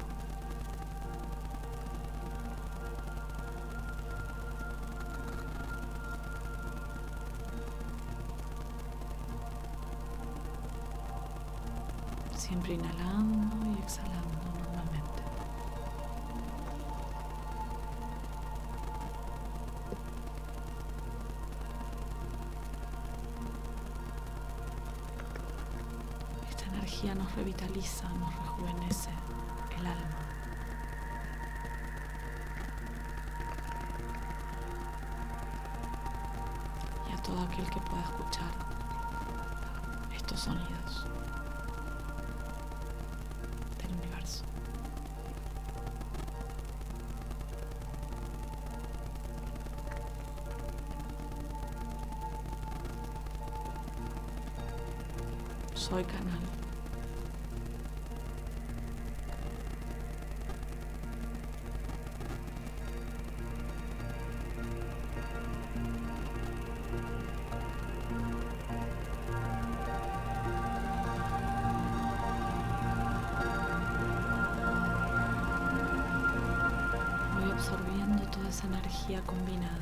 Revitaliza, 27.78 28.08
nos 28.18 28.34
rejuvenece 28.36 29.10
el 29.78 29.86
alma. 29.86 30.18
Y 37.08 37.12
a 37.12 37.22
todo 37.22 37.40
aquel 37.42 37.68
que 37.70 37.80
pueda 37.80 38.02
escuchar 38.02 38.50
estos 40.14 40.40
sonidos 40.40 41.06
del 43.78 43.92
universo. 43.92 44.44
Soy 55.74 56.04
canal. 56.04 56.58
Combinada 79.16 79.79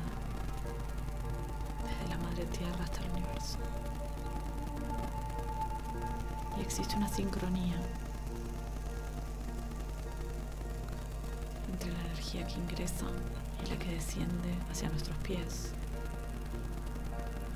desde 1.83 2.09
la 2.09 2.17
madre 2.23 2.45
tierra 2.45 2.83
hasta 2.83 3.01
el 3.03 3.11
universo. 3.11 3.57
Y 6.57 6.61
existe 6.61 6.95
una 6.95 7.09
sincronía 7.09 7.75
entre 11.71 11.91
la 11.91 11.99
energía 12.05 12.47
que 12.47 12.53
ingresa 12.53 13.05
y 13.63 13.69
la 13.69 13.77
que 13.77 13.91
desciende 13.91 14.55
hacia 14.71 14.89
nuestros 14.89 15.17
pies. 15.17 15.73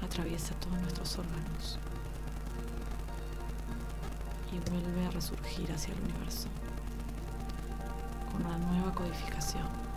Atraviesa 0.04 0.54
todos 0.56 0.80
nuestros 0.82 1.18
órganos 1.18 1.80
y 4.52 4.60
vuelve 4.70 5.06
a 5.06 5.12
resurgir 5.12 5.72
hacia 5.72 5.94
el 5.94 6.02
universo 6.02 6.50
con 8.32 8.46
una 8.46 8.58
nueva 8.58 8.94
codificación. 8.94 9.90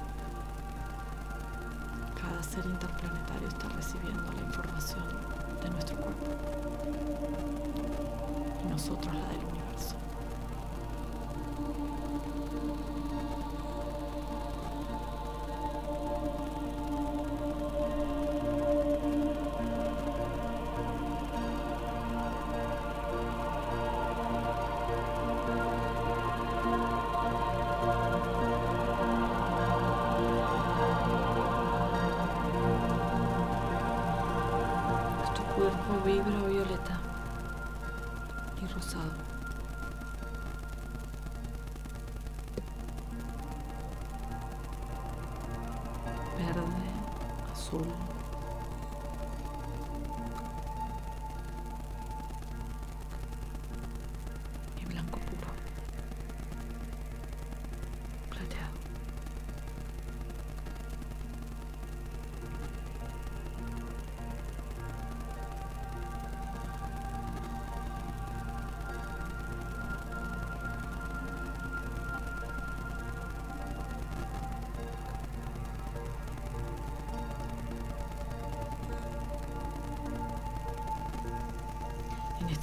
Ser 2.50 2.66
interplanetario 2.66 3.48
está 3.48 3.68
recibiendo 3.70 4.30
la 4.32 4.42
información 4.42 5.02
de 5.60 5.70
nuestro 5.70 5.96
cuerpo 5.96 6.26
y 8.62 8.68
nosotros 8.68 9.12
la 9.12 9.28
del 9.28 9.44
universo. 9.46 9.96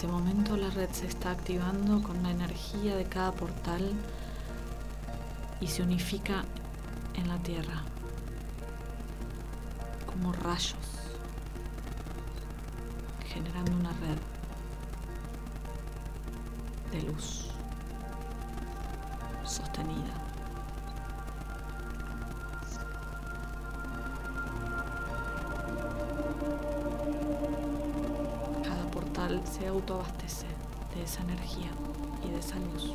Este 0.02 0.12
momento 0.12 0.58
la 0.58 0.72
red 0.72 0.90
se 0.94 1.06
está 1.06 1.30
activando 1.30 2.02
con 2.02 2.24
la 2.24 2.32
energía 2.32 2.96
de 2.96 3.06
cada 3.06 3.32
portal 3.34 3.92
y 5.60 5.68
se 5.68 5.84
unifica 5.84 6.44
en 7.14 7.28
la 7.28 7.38
Tierra 7.38 7.84
como 10.08 10.34
rayos, 10.34 10.74
esa 31.12 31.24
energía 31.24 31.70
y 32.24 32.30
de 32.30 32.40
esa 32.40 32.56
luz 32.56 32.94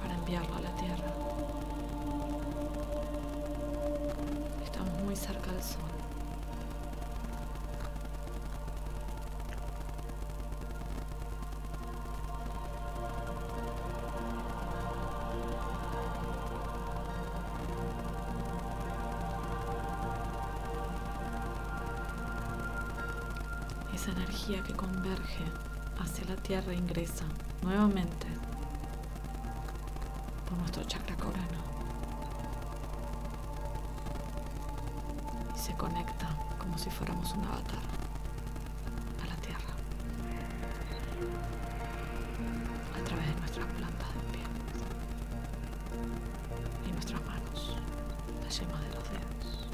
para 0.00 0.14
enviarlo 0.14 0.54
a 0.54 0.60
la 0.60 0.70
Tierra. 0.76 1.12
Estamos 4.62 5.02
muy 5.02 5.16
cerca 5.16 5.50
del 5.50 5.62
Sol. 5.64 5.80
Esa 23.92 24.12
energía 24.12 24.62
que 24.62 24.72
converge 24.72 25.65
la 26.28 26.36
Tierra 26.36 26.74
ingresa 26.74 27.24
nuevamente 27.62 28.26
por 30.48 30.58
nuestro 30.58 30.82
chakra 30.84 31.14
corano 31.16 31.60
y 35.54 35.58
se 35.58 35.72
conecta 35.74 36.28
como 36.58 36.76
si 36.78 36.90
fuéramos 36.90 37.32
un 37.32 37.44
avatar 37.44 37.82
a 39.22 39.26
la 39.26 39.36
Tierra 39.36 39.74
a 43.00 43.04
través 43.04 43.26
de 43.26 43.34
nuestras 43.40 43.66
plantas 43.66 44.08
de 44.14 44.20
pie 44.32 44.42
y 46.88 46.92
nuestras 46.92 47.20
manos, 47.24 47.76
la 48.42 48.48
yema 48.48 48.80
de 48.80 48.88
los 48.94 49.04
dedos. 49.10 49.65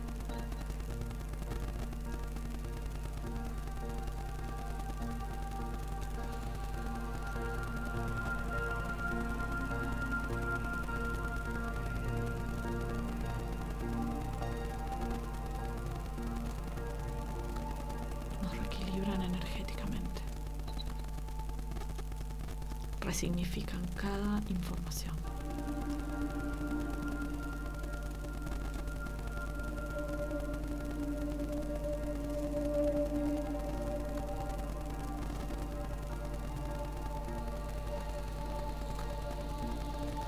Resignifican 23.04 23.80
cada 23.96 24.40
información. 24.48 25.14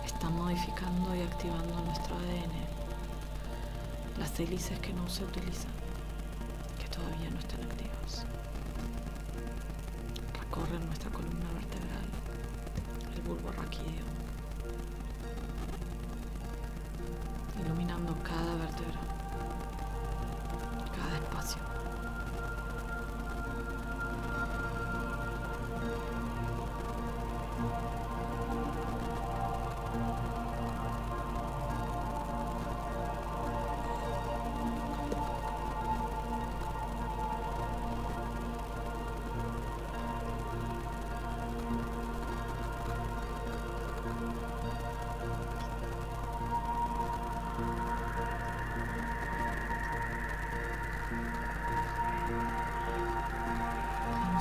Están 0.05 0.37
modificando 0.37 1.15
y 1.15 1.23
activando 1.23 1.81
nuestro 1.85 2.17
ADN. 2.17 2.53
Las 4.19 4.39
hélices 4.41 4.79
que 4.81 4.93
no 4.93 5.09
se 5.09 5.25
utilizan 5.25 5.84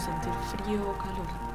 sentir 0.04 0.34
frío 0.34 0.82
o 0.90 0.94
calor. 0.96 1.53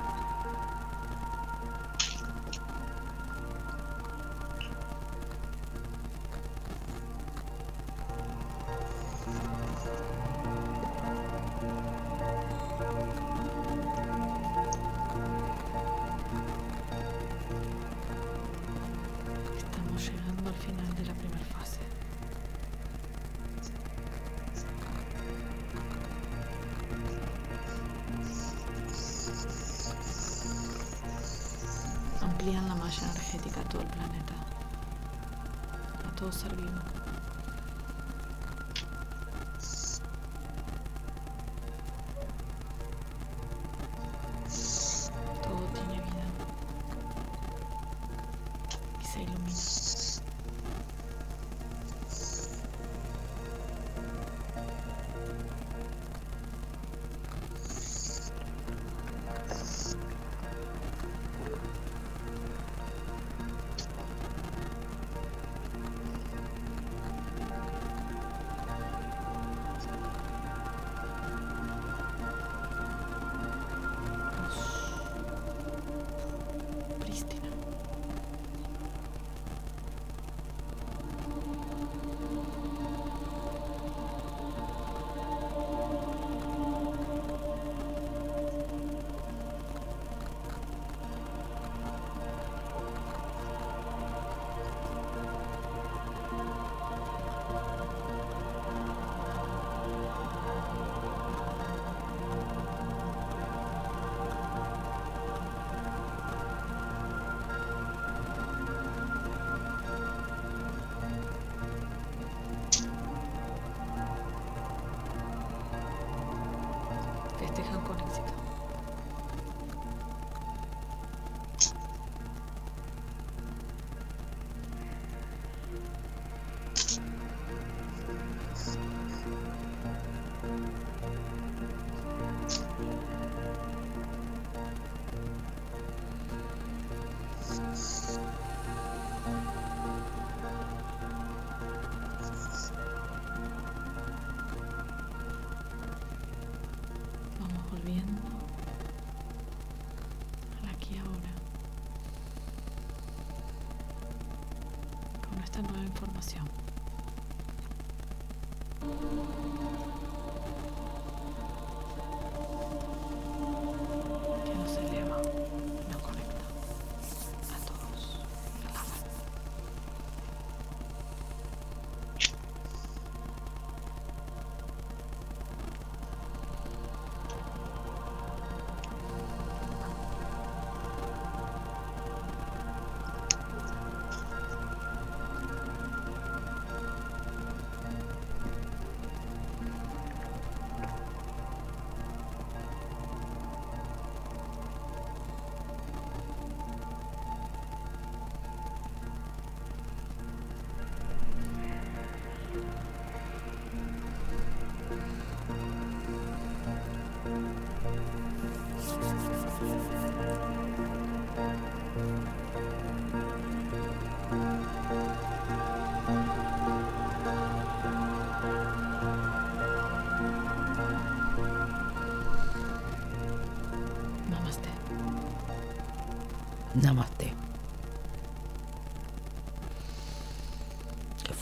Nueva 156.37 156.49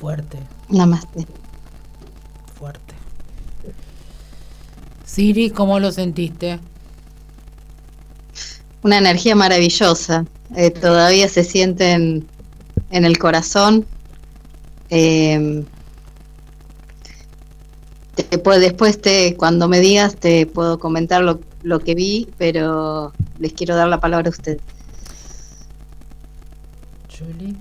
fuerte, 0.07 0.39
Namaste. 0.69 1.27
fuerte. 2.57 2.95
Siri, 5.05 5.51
¿cómo 5.51 5.81
lo 5.81 5.91
sentiste? 5.91 6.61
Una 8.85 8.99
energía 8.99 9.35
maravillosa. 9.35 10.25
Eh, 10.55 10.71
todavía 10.71 11.29
se 11.29 11.43
siente 11.43 11.91
en, 11.91 12.25
en 12.93 13.05
el 13.05 13.19
corazón. 13.19 13.85
Eh, 14.91 15.65
te 18.15 18.59
después 18.61 19.01
te, 19.01 19.35
cuando 19.37 19.67
me 19.67 19.81
digas 19.81 20.15
te 20.15 20.47
puedo 20.47 20.79
comentar 20.79 21.23
lo, 21.23 21.41
lo 21.65 21.81
que 21.81 21.97
vi, 21.97 22.29
pero 22.39 23.13
les 23.41 23.53
quiero 23.55 23.75
dar 23.75 23.89
la 23.89 23.99
palabra 23.99 24.29
a 24.29 24.31
ustedes. 24.31 24.63
Julie, 27.11 27.57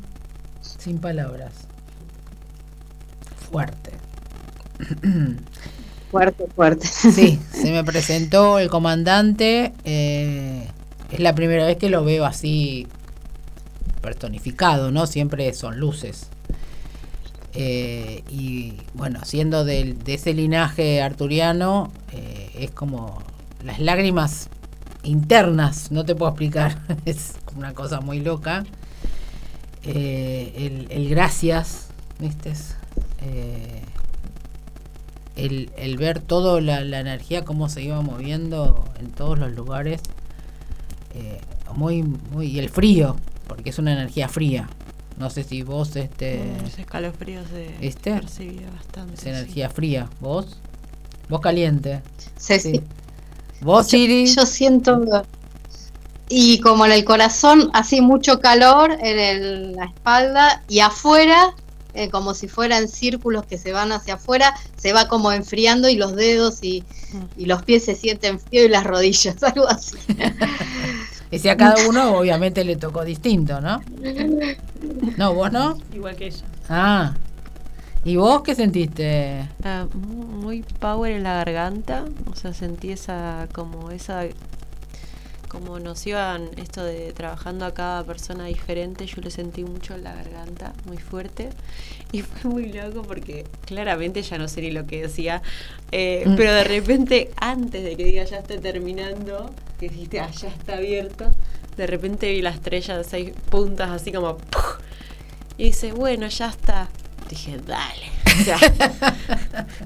sin 0.61 0.99
palabras. 0.99 1.65
Fuerte. 3.55 3.91
Fuerte, 6.11 6.45
fuerte. 6.53 6.85
Sí, 6.87 7.39
se 7.53 7.71
me 7.71 7.85
presentó 7.85 8.59
el 8.59 8.67
comandante. 8.69 9.71
eh, 9.85 10.67
es 11.09 11.19
la 11.21 11.33
primera 11.35 11.65
vez 11.65 11.77
que 11.77 11.89
lo 11.89 12.03
veo 12.03 12.25
así 12.25 12.85
personificado, 14.01 14.91
¿no? 14.91 15.07
Siempre 15.07 15.53
son 15.53 15.79
luces. 15.79 16.27
Eh, 17.53 18.25
y 18.29 18.73
bueno, 18.93 19.23
siendo 19.23 19.63
del- 19.63 20.03
de 20.03 20.15
ese 20.15 20.33
linaje 20.33 21.01
arturiano, 21.01 21.93
eh, 22.11 22.51
es 22.59 22.71
como 22.71 23.23
las 23.63 23.79
lágrimas 23.79 24.49
internas, 25.03 25.91
no 25.93 26.03
te 26.03 26.13
puedo 26.13 26.31
explicar, 26.31 26.77
es 27.05 27.35
una 27.55 27.73
cosa 27.73 28.01
muy 28.01 28.19
loca. 28.19 28.65
Eh, 29.83 30.51
el, 30.57 30.87
el 30.91 31.09
gracias, 31.09 31.87
¿viste? 32.19 32.51
Eh, 33.25 33.81
el, 35.35 35.69
el 35.75 35.97
ver 35.97 36.19
toda 36.21 36.61
la, 36.61 36.81
la 36.81 36.99
energía, 36.99 37.43
cómo 37.43 37.67
se 37.67 37.81
iba 37.81 38.01
moviendo 38.01 38.85
en 38.99 39.11
todos 39.11 39.37
los 39.37 39.51
lugares, 39.51 40.01
eh, 41.13 41.41
muy, 41.73 42.03
muy, 42.03 42.47
y 42.47 42.59
el 42.59 42.69
frío, 42.69 43.17
porque 43.47 43.69
es 43.71 43.79
una 43.79 43.91
energía 43.93 44.29
fría. 44.29 44.69
No 45.17 45.29
sé 45.29 45.43
si 45.43 45.61
vos, 45.63 45.95
este, 45.95 46.41
Ese 46.65 46.81
escalofrío 46.81 47.41
se 47.47 47.69
percibía 48.21 48.69
bastante. 48.69 49.13
es 49.15 49.19
sí. 49.21 49.29
energía 49.29 49.69
fría. 49.69 50.09
¿Vos? 50.19 50.57
¿Vos 51.29 51.41
caliente? 51.41 52.01
Se- 52.37 52.59
Sí. 52.59 52.81
¿Vos, 53.61 53.87
Siri? 53.87 54.25
Yo 54.27 54.45
siento 54.45 55.01
y 56.27 56.59
como 56.59 56.85
en 56.85 56.91
el 56.91 57.05
corazón, 57.05 57.69
así 57.73 58.01
mucho 58.01 58.39
calor 58.39 58.91
en 59.01 59.19
el- 59.19 59.71
la 59.73 59.85
espalda 59.85 60.63
y 60.67 60.79
afuera, 60.79 61.53
eh, 61.95 62.09
como 62.09 62.33
si 62.33 62.47
fueran 62.47 62.87
círculos 62.87 63.45
que 63.45 63.57
se 63.57 63.71
van 63.71 63.91
hacia 63.91 64.15
afuera, 64.15 64.53
se 64.77 64.93
va 64.93 65.07
como 65.07 65.31
enfriando 65.31 65.89
y 65.89 65.95
los 65.95 66.15
dedos 66.15 66.63
y, 66.63 66.83
y 67.37 67.45
los 67.45 67.63
pies 67.63 67.85
se 67.85 67.95
sienten 67.95 68.39
frío 68.39 68.65
y 68.65 68.69
las 68.69 68.83
rodillas, 68.83 69.41
algo 69.43 69.67
así. 69.67 69.97
Y 71.31 71.39
si 71.39 71.49
a 71.49 71.57
cada 71.57 71.87
uno 71.89 72.17
obviamente 72.17 72.63
le 72.63 72.75
tocó 72.75 73.03
distinto, 73.03 73.59
¿no? 73.59 73.81
No, 75.17 75.33
vos 75.33 75.51
no. 75.51 75.77
Igual 75.93 76.15
que 76.15 76.27
ella. 76.27 76.45
Ah. 76.69 77.13
¿Y 78.05 78.15
vos 78.17 78.43
qué 78.43 78.53
sentiste? 78.53 79.49
Ah, 79.63 79.87
mu- 79.93 80.25
muy 80.27 80.61
power 80.79 81.11
en 81.13 81.23
la 81.23 81.33
garganta, 81.33 82.05
o 82.31 82.35
sea, 82.35 82.53
sentí 82.53 82.91
esa, 82.91 83.47
como 83.53 83.89
esa, 83.89 84.21
como 85.47 85.79
nos 85.79 86.05
iban 86.07 86.49
esto 86.57 86.83
de 86.83 87.13
trabajando 87.13 87.65
a 87.65 87.73
cada 87.73 88.03
persona 88.03 88.45
diferente, 88.45 89.05
yo 89.05 89.21
lo 89.21 89.29
sentí 89.29 89.63
mucho 89.63 89.95
en 89.95 90.03
la 90.03 90.13
garganta, 90.13 90.73
muy 90.85 90.97
fuerte, 90.97 91.49
y 92.11 92.21
fue 92.21 92.49
muy 92.51 92.71
loco 92.71 93.03
porque 93.03 93.45
claramente 93.65 94.21
ya 94.21 94.37
no 94.37 94.47
sé 94.47 94.61
ni 94.61 94.71
lo 94.71 94.85
que 94.85 95.01
decía, 95.03 95.41
eh, 95.91 96.23
Mm. 96.25 96.35
pero 96.35 96.53
de 96.53 96.63
repente 96.63 97.31
antes 97.37 97.83
de 97.83 97.95
que 97.95 98.03
diga 98.05 98.23
ya 98.23 98.37
está 98.39 98.59
terminando, 98.59 99.51
que 99.79 99.89
dijiste, 99.89 100.19
ah, 100.19 100.29
ya 100.31 100.49
está 100.49 100.77
abierto, 100.77 101.31
de 101.77 101.87
repente 101.87 102.31
vi 102.31 102.41
la 102.41 102.51
estrella 102.51 102.97
de 102.97 103.03
seis 103.03 103.31
puntas 103.49 103.89
así 103.89 104.11
como... 104.11 104.37
Y 105.57 105.65
dice, 105.65 105.93
bueno, 105.93 106.27
ya 106.27 106.49
está. 106.49 106.89
Dije, 107.29 107.57
dale. 107.65 108.11
O 108.41 108.43
sea, 108.43 108.59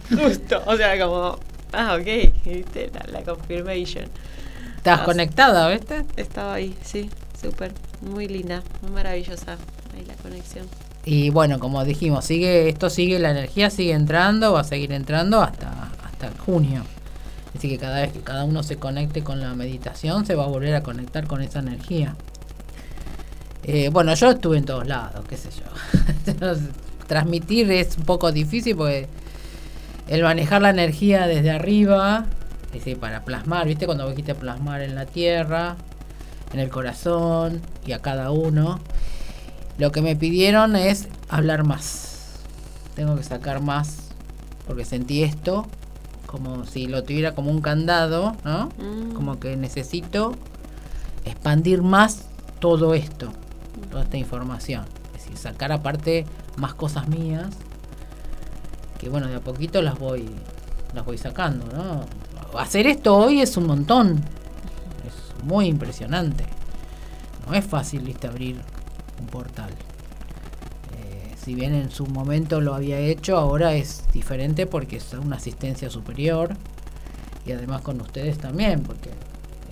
justo. 0.09 0.63
O 0.65 0.75
sea, 0.75 0.97
como, 0.99 1.37
ah, 1.73 1.95
ok. 1.99 2.33
¿viste? 2.45 2.89
La, 2.91 3.19
la 3.19 3.21
confirmation. 3.23 4.05
Estás 4.79 5.01
Ah, 5.01 5.03
conectada, 5.03 5.67
¿viste? 5.69 6.05
Estaba 6.15 6.53
ahí, 6.53 6.73
sí. 6.83 7.09
Súper. 7.39 7.73
Muy 8.01 8.29
linda. 8.29 8.63
Muy 8.81 8.91
maravillosa. 8.91 9.57
Ahí 9.93 10.05
la 10.07 10.13
conexión. 10.15 10.65
Y 11.03 11.31
bueno, 11.31 11.59
como 11.59 11.83
dijimos, 11.83 12.23
sigue 12.23 12.69
esto 12.69 12.89
sigue 12.89 13.19
la 13.19 13.31
energía 13.31 13.69
sigue 13.69 13.91
entrando, 13.91 14.53
va 14.53 14.61
a 14.61 14.63
seguir 14.63 14.93
entrando 14.93 15.41
hasta 15.41 15.91
hasta 16.05 16.31
junio. 16.45 16.83
Así 17.57 17.67
que 17.67 17.77
cada 17.77 17.99
vez 18.01 18.13
que 18.13 18.21
cada 18.21 18.45
uno 18.45 18.63
se 18.63 18.77
conecte 18.77 19.21
con 19.21 19.41
la 19.41 19.53
meditación, 19.53 20.25
se 20.25 20.35
va 20.35 20.45
a 20.45 20.47
volver 20.47 20.73
a 20.75 20.81
conectar 20.81 21.27
con 21.27 21.41
esa 21.41 21.59
energía. 21.59 22.15
Eh, 23.63 23.89
bueno, 23.91 24.13
yo 24.13 24.29
estuve 24.31 24.57
en 24.59 24.65
todos 24.65 24.87
lados, 24.87 25.25
qué 25.27 25.35
sé 25.35 25.49
yo. 25.51 26.35
Transmitir 27.07 27.69
es 27.71 27.97
un 27.97 28.05
poco 28.05 28.31
difícil 28.31 28.77
porque 28.77 29.07
el 30.07 30.23
manejar 30.23 30.61
la 30.61 30.69
energía 30.69 31.27
desde 31.27 31.51
arriba, 31.51 32.25
es 32.69 32.73
decir, 32.73 32.99
para 32.99 33.23
plasmar, 33.23 33.67
¿viste? 33.67 33.85
Cuando 33.85 34.03
vos 34.03 34.11
dijiste 34.11 34.35
plasmar 34.35 34.81
en 34.81 34.95
la 34.95 35.05
tierra, 35.05 35.75
en 36.53 36.59
el 36.59 36.69
corazón 36.69 37.61
y 37.85 37.93
a 37.93 37.99
cada 37.99 38.31
uno. 38.31 38.79
Lo 39.77 39.91
que 39.91 40.01
me 40.01 40.15
pidieron 40.15 40.75
es 40.75 41.07
hablar 41.29 41.63
más. 41.63 42.39
Tengo 42.95 43.15
que 43.15 43.23
sacar 43.23 43.61
más 43.61 44.09
porque 44.67 44.85
sentí 44.85 45.23
esto 45.23 45.65
como 46.27 46.65
si 46.65 46.85
lo 46.85 47.03
tuviera 47.03 47.33
como 47.33 47.49
un 47.49 47.61
candado, 47.61 48.35
¿no? 48.43 48.69
Mm. 48.77 49.13
Como 49.13 49.39
que 49.39 49.55
necesito 49.55 50.35
expandir 51.25 51.81
más 51.81 52.25
todo 52.59 52.93
esto, 52.93 53.31
toda 53.89 54.03
esta 54.03 54.17
información. 54.17 54.85
Es 55.15 55.23
decir, 55.23 55.37
sacar 55.37 55.71
aparte 55.71 56.25
más 56.55 56.75
cosas 56.75 57.07
mías 57.07 57.47
que 58.99 59.09
bueno, 59.09 59.27
de 59.27 59.35
a 59.35 59.39
poquito 59.39 59.81
las 59.81 59.97
voy 59.97 60.29
las 60.93 61.05
voy 61.05 61.17
sacando, 61.17 61.65
¿no? 61.75 62.01
Hacer 62.57 62.87
esto 62.87 63.15
hoy 63.15 63.41
es 63.41 63.55
un 63.57 63.67
montón. 63.67 64.21
Es 65.07 65.43
muy 65.45 65.67
impresionante. 65.67 66.45
No 67.47 67.53
es 67.55 67.65
fácil, 67.65 68.01
viste, 68.01 68.27
abrir 68.27 68.59
un 69.19 69.27
portal. 69.27 69.69
Eh, 70.97 71.33
si 71.43 71.55
bien 71.55 71.73
en 71.73 71.89
su 71.91 72.05
momento 72.07 72.61
lo 72.61 72.73
había 72.75 72.99
hecho, 72.99 73.37
ahora 73.37 73.73
es 73.73 74.03
diferente 74.13 74.65
porque 74.65 74.97
es 74.97 75.13
una 75.13 75.37
asistencia 75.37 75.89
superior 75.89 76.55
y 77.45 77.51
además 77.51 77.81
con 77.81 77.99
ustedes 78.01 78.37
también, 78.37 78.81
porque 78.83 79.09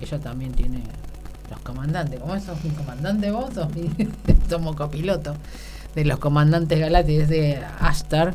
ella 0.00 0.18
también 0.18 0.52
tiene 0.52 0.82
los 1.50 1.60
comandantes. 1.60 2.20
¿Cómo? 2.20 2.38
¿Sos 2.40 2.62
mi 2.64 2.70
comandante 2.70 3.30
vos? 3.30 3.50
¿Sos 3.54 3.68
mi- 3.74 4.74
copiloto 4.74 5.34
de 5.94 6.04
los 6.04 6.18
comandantes 6.18 6.78
galácticos 6.78 7.28
de 7.28 7.60
Ashtar. 7.80 8.34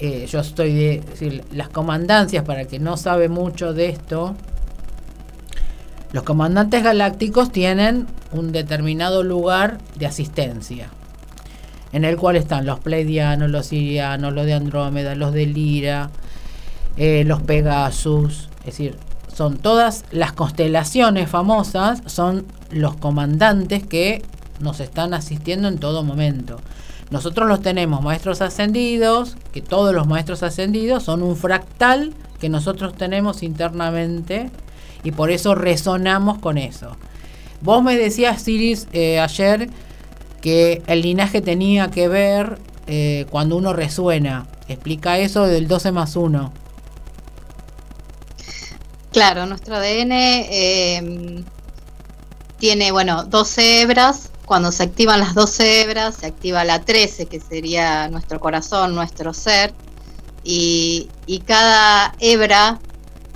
Yo 0.00 0.40
estoy 0.40 0.72
de 0.72 1.44
las 1.52 1.68
comandancias 1.68 2.44
para 2.44 2.62
el 2.62 2.66
que 2.66 2.78
no 2.78 2.96
sabe 2.96 3.28
mucho 3.28 3.74
de 3.74 3.90
esto 3.90 4.34
los 6.12 6.24
comandantes 6.24 6.82
galácticos 6.82 7.52
tienen 7.52 8.08
un 8.32 8.50
determinado 8.50 9.22
lugar 9.22 9.78
de 9.94 10.06
asistencia, 10.06 10.88
en 11.92 12.04
el 12.04 12.16
cual 12.16 12.34
están 12.34 12.66
los 12.66 12.80
pleidianos, 12.80 13.48
los 13.48 13.66
sirianos, 13.66 14.32
los 14.32 14.44
de 14.44 14.54
Andrómeda, 14.54 15.14
los 15.14 15.32
de 15.32 15.46
Lira, 15.46 16.10
eh, 16.96 17.22
los 17.24 17.42
Pegasus, 17.42 18.48
es 18.60 18.66
decir, 18.66 18.96
son 19.32 19.58
todas 19.58 20.04
las 20.10 20.32
constelaciones 20.32 21.30
famosas, 21.30 22.02
son 22.06 22.44
los 22.70 22.96
comandantes 22.96 23.86
que 23.86 24.22
nos 24.58 24.80
están 24.80 25.14
asistiendo 25.14 25.68
en 25.68 25.78
todo 25.78 26.02
momento. 26.02 26.60
Nosotros 27.10 27.48
los 27.48 27.60
tenemos 27.60 28.02
maestros 28.02 28.40
ascendidos, 28.40 29.36
que 29.52 29.62
todos 29.62 29.94
los 29.94 30.06
maestros 30.06 30.42
ascendidos 30.42 31.02
son 31.02 31.22
un 31.22 31.36
fractal 31.36 32.14
que 32.38 32.48
nosotros 32.48 32.94
tenemos 32.96 33.42
internamente 33.42 34.50
y 35.02 35.12
por 35.12 35.30
eso 35.30 35.54
resonamos 35.54 36.38
con 36.38 36.56
eso. 36.56 36.96
Vos 37.60 37.82
me 37.82 37.96
decías, 37.96 38.42
Siris, 38.42 38.86
eh, 38.92 39.20
ayer 39.20 39.68
que 40.40 40.82
el 40.86 41.02
linaje 41.02 41.42
tenía 41.42 41.90
que 41.90 42.08
ver 42.08 42.58
eh, 42.86 43.26
cuando 43.30 43.56
uno 43.56 43.72
resuena. 43.72 44.46
Explica 44.68 45.18
eso 45.18 45.46
del 45.46 45.68
12 45.68 45.92
más 45.92 46.16
1. 46.16 46.52
Claro, 49.12 49.46
nuestro 49.46 49.74
ADN 49.74 50.12
eh, 50.12 51.44
tiene, 52.58 52.92
bueno, 52.92 53.24
12 53.24 53.82
hebras. 53.82 54.29
Cuando 54.50 54.72
se 54.72 54.82
activan 54.82 55.20
las 55.20 55.34
12 55.34 55.82
hebras, 55.82 56.16
se 56.16 56.26
activa 56.26 56.64
la 56.64 56.80
13, 56.80 57.26
que 57.26 57.38
sería 57.38 58.08
nuestro 58.08 58.40
corazón, 58.40 58.96
nuestro 58.96 59.32
ser. 59.32 59.72
Y, 60.42 61.08
cada 61.46 62.12
hebra 62.18 62.80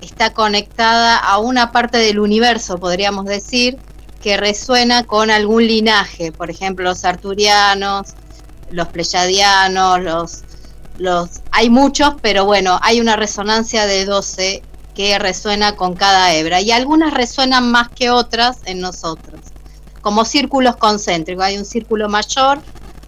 está 0.01 0.33
conectada 0.33 1.17
a 1.17 1.39
una 1.39 1.71
parte 1.71 1.99
del 1.99 2.19
universo, 2.19 2.79
podríamos 2.79 3.27
decir, 3.27 3.79
que 4.25 4.37
resuena 4.37 5.05
con 5.05 5.31
algún 5.31 5.65
linaje. 5.69 6.33
Por 6.33 6.51
ejemplo, 6.51 6.83
los 6.87 7.05
arturianos, 7.05 8.15
los 8.73 8.89
pleyadianos, 8.89 10.01
los, 10.01 10.43
los... 10.99 11.29
Hay 11.53 11.71
muchos, 11.71 12.15
pero 12.23 12.45
bueno, 12.45 12.81
hay 12.83 13.01
una 13.01 13.15
resonancia 13.15 13.87
de 13.87 14.05
12 14.05 14.65
que 14.97 15.17
resuena 15.21 15.77
con 15.77 15.95
cada 15.95 16.35
hebra 16.35 16.61
y 16.61 16.73
algunas 16.73 17.15
resuenan 17.15 17.71
más 17.71 17.89
que 17.91 18.11
otras 18.11 18.59
en 18.65 18.81
nosotros, 18.81 19.54
como 20.05 20.27
círculos 20.27 20.77
concéntricos. 20.77 21.43
Hay 21.43 21.57
un 21.57 21.65
círculo 21.65 22.11
mayor, 22.11 22.61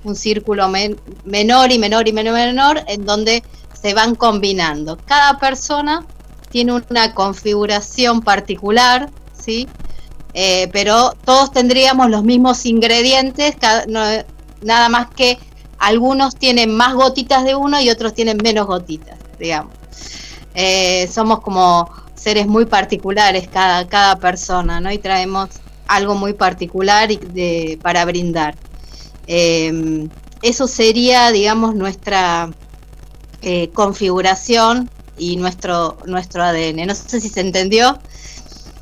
un 0.02 0.16
círculo 0.16 0.66
men 0.68 0.98
menor 1.24 1.70
y 1.70 1.78
menor 1.78 2.08
y 2.08 2.12
menor, 2.12 2.34
menor, 2.34 2.84
en 2.88 3.04
donde 3.04 3.42
se 3.80 3.92
van 3.92 4.14
combinando. 4.14 4.96
Cada 5.04 5.38
persona 5.38 6.06
tiene 6.50 6.72
una 6.72 7.14
configuración 7.14 8.22
particular, 8.22 9.10
¿sí? 9.38 9.68
Eh, 10.32 10.70
pero 10.72 11.12
todos 11.26 11.52
tendríamos 11.52 12.08
los 12.08 12.24
mismos 12.24 12.64
ingredientes, 12.64 13.56
nada 14.62 14.88
más 14.88 15.08
que 15.14 15.38
algunos 15.78 16.36
tienen 16.36 16.74
más 16.74 16.94
gotitas 16.94 17.44
de 17.44 17.54
uno 17.54 17.78
y 17.78 17.90
otros 17.90 18.14
tienen 18.14 18.38
menos 18.42 18.66
gotitas, 18.66 19.18
digamos. 19.38 19.74
Eh, 20.54 21.08
somos 21.12 21.40
como 21.40 21.90
seres 22.14 22.46
muy 22.46 22.64
particulares 22.64 23.48
cada, 23.48 23.86
cada 23.86 24.16
persona, 24.16 24.80
¿no? 24.80 24.90
Y 24.90 24.96
traemos 24.96 25.50
algo 25.86 26.14
muy 26.14 26.32
particular 26.32 27.08
de, 27.08 27.78
para 27.82 28.04
brindar. 28.04 28.54
Eh, 29.26 30.08
eso 30.42 30.66
sería, 30.66 31.30
digamos, 31.32 31.74
nuestra 31.74 32.50
configuración 33.74 34.90
y 35.18 35.36
nuestro, 35.36 35.98
nuestro 36.06 36.42
ADN. 36.42 36.86
No 36.86 36.94
sé 36.94 37.20
si 37.20 37.28
se 37.28 37.40
entendió. 37.40 37.98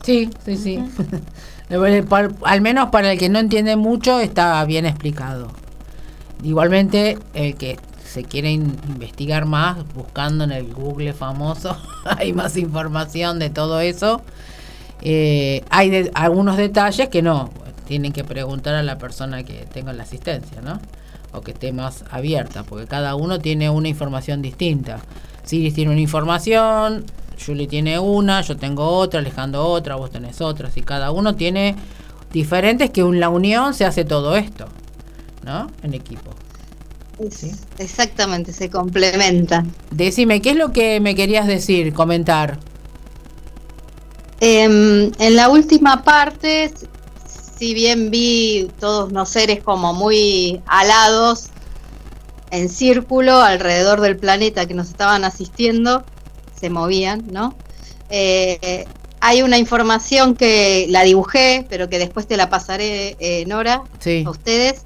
Sí, 0.02 0.30
sí, 0.44 0.57
sí. 0.57 0.78
al 2.44 2.61
menos 2.61 2.90
para 2.90 3.12
el 3.12 3.18
que 3.18 3.28
no 3.28 3.38
entiende 3.38 3.76
mucho 3.76 4.20
está 4.20 4.64
bien 4.64 4.86
explicado. 4.86 5.50
Igualmente, 6.42 7.18
el 7.32 7.57
que 7.57 7.78
se 8.05 8.24
quiere 8.24 8.52
investigar 8.52 9.46
más, 9.46 9.78
buscando 9.94 10.44
en 10.44 10.52
el 10.52 10.72
Google 10.72 11.14
famoso, 11.14 11.76
hay 12.05 12.32
más 12.32 12.57
información 12.57 13.38
de 13.38 13.50
todo 13.50 13.80
eso. 13.80 14.22
Eh, 15.05 15.62
hay 15.70 16.11
algunos 16.14 16.57
detalles 16.57 17.09
que 17.09 17.22
no, 17.22 17.50
tienen 17.86 18.12
que 18.12 18.24
preguntar 18.24 18.74
a 18.74 18.82
la 18.82 18.98
persona 18.98 19.42
que 19.44 19.66
tenga 19.72 19.92
la 19.92 20.02
asistencia, 20.02 20.61
¿no? 20.62 20.80
O 21.32 21.42
que 21.42 21.52
esté 21.52 21.72
más 21.72 22.05
abierta, 22.11 22.62
porque 22.64 22.86
cada 22.86 23.14
uno 23.14 23.38
tiene 23.38 23.68
una 23.68 23.88
información 23.88 24.40
distinta. 24.40 25.00
Siris 25.44 25.74
tiene 25.74 25.92
una 25.92 26.00
información, 26.00 27.05
Julie 27.44 27.66
tiene 27.66 27.98
una, 27.98 28.40
yo 28.40 28.57
tengo 28.57 28.86
otra, 28.86 29.20
Alejandro 29.20 29.66
otra, 29.66 29.96
vos 29.96 30.11
tenés 30.11 30.40
otra, 30.40 30.70
y 30.74 30.80
cada 30.82 31.11
uno 31.11 31.34
tiene 31.34 31.76
diferentes 32.32 32.90
que 32.90 33.02
en 33.02 33.20
la 33.20 33.28
unión 33.28 33.74
se 33.74 33.84
hace 33.84 34.05
todo 34.05 34.36
esto, 34.36 34.66
¿no? 35.44 35.70
En 35.82 35.94
equipo. 35.94 36.30
Exactamente, 37.78 38.52
se 38.52 38.70
complementan. 38.70 39.72
Decime, 39.90 40.40
¿qué 40.40 40.50
es 40.50 40.57
lo 40.57 40.72
que 40.72 40.98
me 41.00 41.14
querías 41.14 41.46
decir, 41.46 41.92
comentar? 41.92 42.59
Em, 44.47 45.11
en 45.18 45.36
la 45.36 45.49
última 45.49 46.03
parte, 46.03 46.70
si 47.59 47.72
bien 47.72 48.11
vi 48.11 48.70
todos 48.78 49.11
los 49.11 49.30
seres 49.30 49.62
como 49.62 49.95
muy 49.95 50.61
alados 50.66 51.47
en 52.51 52.68
círculo 52.68 53.40
alrededor 53.40 54.03
del 54.03 54.18
planeta 54.18 54.66
que 54.66 54.74
nos 54.74 54.90
estaban 54.90 55.24
asistiendo, 55.24 56.05
se 56.55 56.68
movían, 56.68 57.24
¿no? 57.32 57.55
Eh, 58.11 58.84
hay 59.20 59.40
una 59.40 59.57
información 59.57 60.34
que 60.34 60.88
la 60.90 61.05
dibujé, 61.05 61.64
pero 61.70 61.88
que 61.88 61.99
después 61.99 62.26
te 62.26 62.36
la 62.36 62.51
pasaré, 62.51 63.16
eh, 63.20 63.47
Nora, 63.47 63.82
a 64.26 64.30
ustedes, 64.30 64.82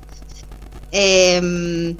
em, 0.93 1.97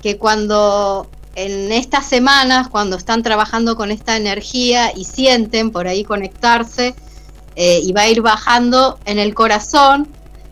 que 0.00 0.16
cuando 0.16 1.10
en 1.34 1.72
estas 1.72 2.06
semanas, 2.06 2.68
cuando 2.68 2.96
están 2.96 3.22
trabajando 3.22 3.76
con 3.76 3.90
esta 3.90 4.16
energía 4.16 4.92
y 4.94 5.04
sienten 5.04 5.70
por 5.70 5.88
ahí 5.88 6.04
conectarse, 6.04 6.94
eh, 7.54 7.80
y 7.82 7.92
va 7.92 8.02
a 8.02 8.08
ir 8.08 8.22
bajando 8.22 8.98
en 9.04 9.18
el 9.18 9.34
corazón, 9.34 10.08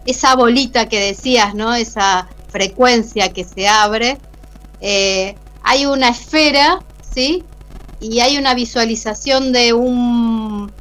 esa 0.07 0.35
bolita 0.35 0.89
que 0.89 1.01
decías, 1.01 1.55
¿no? 1.55 1.75
Esa 1.75 2.29
frecuencia 2.49 3.33
que 3.33 3.45
se 3.45 3.69
abre, 3.69 4.19
hay 5.63 5.87
una 5.87 6.09
esfera, 6.09 6.81
¿sí? 7.15 7.45
y 8.01 8.21
hay 8.21 8.39
una 8.39 8.55
visualización 8.55 9.53
de 9.53 9.75
un, 9.75 10.73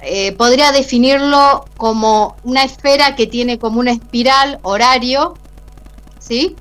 eh, 0.00 0.32
podría 0.32 0.72
definirlo 0.72 1.64
como 1.76 2.36
una 2.42 2.64
esfera 2.64 3.14
que 3.14 3.28
tiene 3.28 3.58
como 3.58 3.78
una 3.78 3.92
espiral 3.92 4.58
horario, 4.62 5.34
¿sí? 6.18 6.56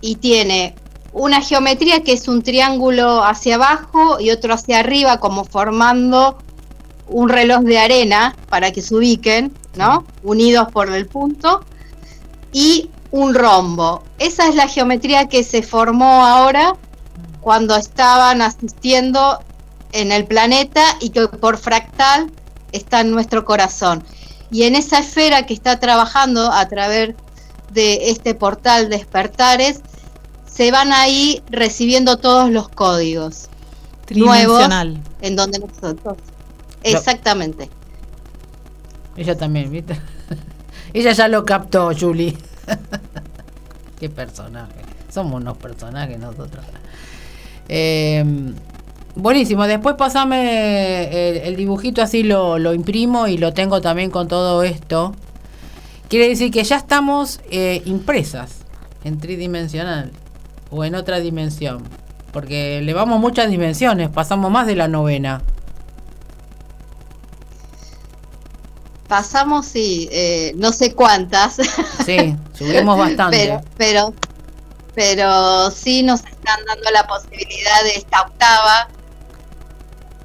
Y 0.00 0.16
tiene 0.16 0.74
una 1.14 1.40
geometría 1.40 2.02
que 2.02 2.12
es 2.12 2.26
un 2.26 2.42
triángulo 2.42 3.24
hacia 3.24 3.54
abajo 3.54 4.18
y 4.20 4.30
otro 4.30 4.52
hacia 4.52 4.80
arriba, 4.80 5.20
como 5.20 5.44
formando 5.44 6.36
un 7.06 7.28
reloj 7.28 7.60
de 7.62 7.78
arena 7.78 8.34
para 8.50 8.72
que 8.72 8.82
se 8.82 8.96
ubiquen, 8.96 9.54
¿no? 9.76 10.04
Unidos 10.24 10.68
por 10.72 10.90
el 10.90 11.06
punto. 11.06 11.64
Y 12.52 12.90
un 13.12 13.32
rombo. 13.34 14.02
Esa 14.18 14.48
es 14.48 14.56
la 14.56 14.66
geometría 14.66 15.28
que 15.28 15.44
se 15.44 15.62
formó 15.62 16.26
ahora 16.26 16.74
cuando 17.40 17.76
estaban 17.76 18.42
asistiendo 18.42 19.38
en 19.92 20.10
el 20.10 20.26
planeta 20.26 20.82
y 21.00 21.10
que 21.10 21.28
por 21.28 21.58
fractal 21.58 22.32
está 22.72 23.00
en 23.00 23.12
nuestro 23.12 23.44
corazón. 23.44 24.02
Y 24.50 24.64
en 24.64 24.74
esa 24.74 24.98
esfera 24.98 25.46
que 25.46 25.54
está 25.54 25.78
trabajando 25.78 26.50
a 26.50 26.66
través 26.66 27.14
de 27.70 28.10
este 28.10 28.34
portal 28.34 28.88
despertares, 28.88 29.80
se 30.54 30.70
van 30.70 30.92
ahí 30.92 31.42
recibiendo 31.50 32.18
todos 32.18 32.48
los 32.48 32.68
códigos 32.68 33.48
nuevos 34.10 34.62
en 35.20 35.34
donde 35.34 35.58
nosotros. 35.58 36.16
Exactamente. 36.84 37.68
Ella 39.16 39.36
también, 39.36 39.70
¿viste? 39.70 39.98
Ella 40.94 41.10
ya 41.10 41.26
lo 41.26 41.44
captó, 41.44 41.90
Julie. 41.98 42.36
Qué 43.98 44.08
personaje. 44.08 44.74
Somos 45.10 45.40
unos 45.40 45.56
personajes 45.56 46.20
nosotros. 46.20 46.64
Eh, 47.68 48.24
buenísimo, 49.16 49.66
después 49.66 49.96
pasame 49.96 51.48
el, 51.48 51.56
dibujito 51.56 52.00
así 52.00 52.22
lo, 52.22 52.58
lo, 52.58 52.74
imprimo 52.74 53.26
y 53.26 53.38
lo 53.38 53.52
tengo 53.54 53.80
también 53.80 54.10
con 54.10 54.28
todo 54.28 54.62
esto. 54.62 55.16
Quiere 56.08 56.28
decir 56.28 56.52
que 56.52 56.62
ya 56.62 56.76
estamos 56.76 57.40
eh, 57.50 57.82
impresas 57.86 58.58
en 59.02 59.18
tridimensional 59.18 60.12
o 60.70 60.84
en 60.84 60.94
otra 60.94 61.20
dimensión. 61.20 61.82
Porque 62.32 62.80
le 62.82 62.94
vamos 62.94 63.20
muchas 63.20 63.48
dimensiones, 63.48 64.08
pasamos 64.08 64.50
más 64.50 64.66
de 64.66 64.76
la 64.76 64.88
novena. 64.88 65.42
Pasamos, 69.08 69.66
sí, 69.66 70.08
eh, 70.10 70.52
no 70.56 70.72
sé 70.72 70.94
cuántas. 70.94 71.56
Sí, 72.04 72.36
subimos 72.52 72.98
bastante. 72.98 73.38
pero, 73.38 73.60
pero 73.76 74.14
pero 74.94 75.70
sí 75.70 76.02
nos 76.02 76.20
están 76.24 76.64
dando 76.66 76.90
la 76.90 77.06
posibilidad 77.06 77.82
de 77.82 77.96
esta 77.96 78.22
octava 78.22 78.88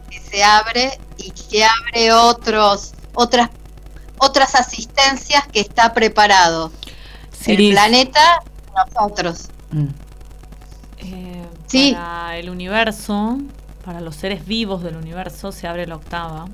que 0.10 0.20
se 0.20 0.44
abre 0.44 1.00
y 1.18 1.32
que 1.32 1.66
abre 1.66 2.14
otros 2.14 2.94
otras 3.16 3.50
otras 4.20 4.54
asistencias 4.56 5.48
que 5.48 5.62
está 5.62 5.94
preparado 5.94 6.72
el 7.46 7.72
planeta 7.72 8.44
nosotros 8.76 9.48
mm. 9.72 9.88
Eh, 11.00 11.46
sí. 11.68 11.94
para 11.94 12.38
el 12.38 12.50
universo 12.50 13.38
para 13.84 14.02
los 14.02 14.16
seres 14.16 14.46
vivos 14.46 14.84
del 14.84 14.98
universo 14.98 15.52
se 15.52 15.68
abre 15.68 15.88
la 15.88 15.96
octava 15.96 16.48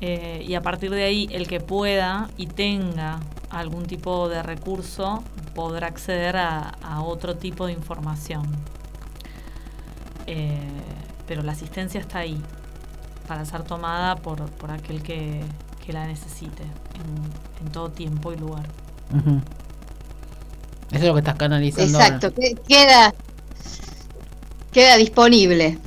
eh, 0.00 0.44
y 0.46 0.54
a 0.54 0.62
partir 0.62 0.90
de 0.90 1.04
ahí 1.04 1.28
el 1.30 1.46
que 1.46 1.60
pueda 1.60 2.30
y 2.36 2.46
tenga 2.46 3.20
algún 3.50 3.84
tipo 3.84 4.28
de 4.28 4.42
recurso 4.42 5.22
podrá 5.54 5.88
acceder 5.88 6.36
a, 6.36 6.72
otro 7.02 7.36
tipo 7.36 7.66
de 7.66 7.72
información. 7.72 8.44
Eh, 10.26 10.58
pero 11.26 11.42
la 11.42 11.52
asistencia 11.52 12.00
está 12.00 12.20
ahí 12.20 12.40
para 13.26 13.44
ser 13.44 13.62
tomada 13.62 14.16
por, 14.16 14.42
aquel 14.70 15.02
que, 15.02 15.44
la 15.88 16.06
necesite 16.06 16.62
en, 16.62 17.72
todo 17.72 17.90
tiempo 17.90 18.32
y 18.32 18.36
lugar. 18.36 18.68
Eso 20.90 20.98
es 20.98 21.04
lo 21.04 21.14
que 21.14 21.20
estás 21.20 21.36
canalizando. 21.36 21.98
Exacto, 21.98 22.32
queda 22.66 23.14
queda 24.72 24.96
disponible. 24.96 25.78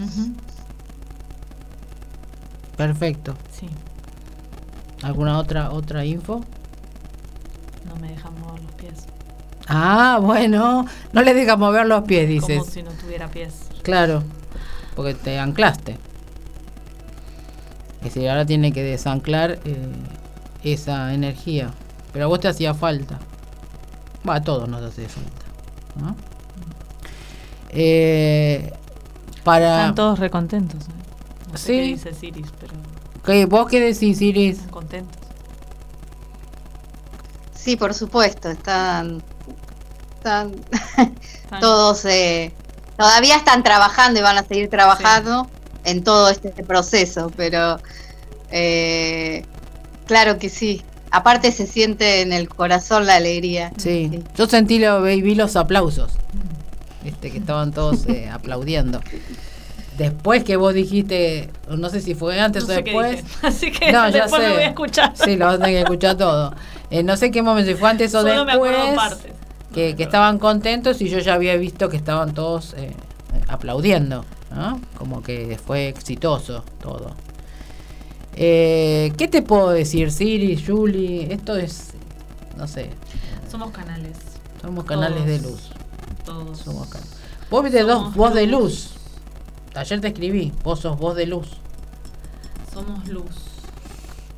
Perfecto. 2.77 3.35
Sí. 3.51 3.67
¿Alguna 5.01 5.37
otra 5.37 5.71
otra 5.71 6.05
info? 6.05 6.43
me 8.01 8.09
deja 8.09 8.29
mover 8.31 8.61
los 8.61 8.71
pies. 8.73 8.93
Ah, 9.67 10.19
bueno, 10.21 10.85
no 11.11 11.21
le 11.21 11.33
digas 11.33 11.57
mover 11.57 11.85
los 11.85 12.03
pies, 12.03 12.27
dices. 12.27 12.59
Como 12.59 12.71
si 12.71 12.83
no 12.83 12.91
tuviera 12.91 13.29
pies. 13.29 13.67
Claro, 13.83 14.23
porque 14.95 15.13
te 15.13 15.39
anclaste. 15.39 15.97
Y 18.03 18.09
si 18.09 18.27
ahora 18.27 18.45
tiene 18.45 18.73
que 18.73 18.83
desanclar 18.83 19.59
eh, 19.63 19.77
esa 20.63 21.13
energía. 21.13 21.71
Pero 22.11 22.25
a 22.25 22.27
vos 22.27 22.39
te 22.39 22.47
hacía 22.47 22.73
falta. 22.73 23.19
Va, 24.27 24.35
a 24.35 24.41
todos 24.41 24.67
nos 24.69 24.81
hace 24.81 25.07
falta. 25.07 25.45
¿no? 25.95 26.15
Eh, 27.69 28.71
para... 29.43 29.81
Están 29.81 29.95
todos 29.95 30.19
recontentos. 30.19 30.83
¿eh? 30.83 30.91
No 31.51 31.57
sé 31.57 31.65
sí. 31.65 31.73
qué 31.73 31.81
dice 31.81 32.13
Siris, 32.13 32.47
pero... 32.59 32.73
¿Qué, 33.25 33.45
¿Vos 33.45 33.67
qué 33.67 33.79
decís, 33.79 34.17
Siris? 34.17 34.59
Contentos. 34.69 35.23
Sí, 37.55 37.77
por 37.77 37.93
supuesto, 37.93 38.49
están, 38.49 39.23
están, 40.17 40.51
todos 41.61 42.03
eh, 42.03 42.53
todavía 42.97 43.37
están 43.37 43.63
trabajando 43.63 44.19
y 44.19 44.23
van 44.23 44.37
a 44.37 44.43
seguir 44.43 44.69
trabajando 44.69 45.47
en 45.85 46.03
todo 46.03 46.29
este 46.29 46.51
proceso, 46.63 47.31
pero 47.37 47.79
eh, 48.51 49.45
claro 50.05 50.37
que 50.39 50.49
sí. 50.49 50.83
Aparte 51.13 51.51
se 51.51 51.67
siente 51.67 52.21
en 52.21 52.33
el 52.33 52.49
corazón 52.49 53.05
la 53.05 53.17
alegría. 53.17 53.71
Sí, 53.77 54.23
yo 54.35 54.47
sentí 54.47 54.79
lo, 54.79 55.03
vi 55.03 55.35
los 55.35 55.55
aplausos, 55.55 56.13
este, 57.05 57.29
que 57.29 57.37
estaban 57.37 57.71
todos 57.71 58.07
eh, 58.07 58.27
aplaudiendo. 58.33 58.99
Después 59.95 60.43
que 60.43 60.55
vos 60.57 60.73
dijiste, 60.73 61.51
no 61.69 61.91
sé 61.91 62.01
si 62.01 62.15
fue 62.15 62.41
antes 62.41 62.63
o 62.63 62.67
después. 62.67 63.23
Así 63.43 63.71
que 63.71 63.91
no, 63.91 64.09
ya 64.09 64.27
sé. 64.27 64.39
lo 64.39 64.53
voy 64.55 64.63
a 64.63 64.69
escuchar. 64.69 65.13
Sí, 65.13 65.35
lo 65.35 65.45
vas 65.45 65.55
a 65.55 65.57
tener 65.59 65.75
que 65.75 65.81
escuchar 65.81 66.17
todo. 66.17 66.55
Eh, 66.89 67.03
no 67.03 67.15
sé 67.15 67.29
qué 67.29 67.43
momento, 67.43 67.69
si 67.69 67.77
fue 67.77 67.91
antes 67.91 68.15
o 68.15 68.23
después. 68.23 68.75
Que, 69.71 69.95
que, 69.95 70.01
estaban 70.01 70.39
contentos 70.39 70.99
y 70.99 71.09
yo 71.09 71.19
ya 71.19 71.35
había 71.35 71.55
visto 71.57 71.89
que 71.89 71.97
estaban 71.97 72.33
todos 72.33 72.73
eh, 72.75 72.91
aplaudiendo, 73.47 74.25
¿no? 74.49 74.81
Como 74.97 75.21
que 75.21 75.59
fue 75.63 75.89
exitoso 75.89 76.65
todo. 76.81 77.15
Eh, 78.35 79.13
¿Qué 79.17 79.27
te 79.27 79.41
puedo 79.41 79.69
decir, 79.69 80.11
Siri, 80.11 80.61
Julie? 80.61 81.31
Esto 81.31 81.55
es, 81.55 81.91
no 82.57 82.67
sé. 82.67 82.89
Somos 83.49 83.71
canales. 83.71 84.17
Somos 84.61 84.85
canales 84.85 85.25
de 85.25 85.39
luz. 85.39 85.71
Todos. 86.25 86.59
Somos 86.59 86.87
canales. 86.87 87.13
Vos 87.49 87.63
viste 87.63 87.83
dos, 87.83 88.15
voz 88.15 88.33
de 88.33 88.47
luz. 88.47 88.93
Ayer 89.75 90.01
te 90.01 90.07
escribí, 90.07 90.51
vos 90.63 90.79
sos 90.79 90.97
voz 90.97 91.15
de 91.15 91.27
luz. 91.27 91.47
Somos 92.73 93.07
luz. 93.07 93.35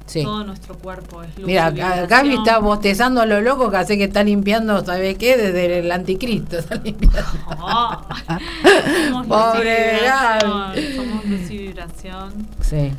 Sí. 0.05 0.23
Todo 0.23 0.43
nuestro 0.43 0.77
cuerpo 0.77 1.23
es 1.23 1.37
luz. 1.37 1.47
Mira, 1.47 1.71
Gaby 1.71 2.35
está 2.35 2.59
bostezando 2.59 3.21
a 3.21 3.25
lo 3.25 3.41
loco 3.41 3.69
que 3.71 3.77
hace 3.77 3.97
que 3.97 4.05
está 4.05 4.23
limpiando, 4.23 4.83
¿sabe 4.83 5.15
qué? 5.15 5.37
Desde 5.37 5.79
el 5.79 5.91
anticristo 5.91 6.57
está 6.57 6.75
limpiando. 6.75 7.21
somos 9.09 9.27
Pobre 9.27 9.99
Gaby. 10.03 10.95
Somos 10.95 11.25
luz 11.25 11.49
y 11.49 11.57
vibración. 11.57 12.47
Sí 12.61 12.91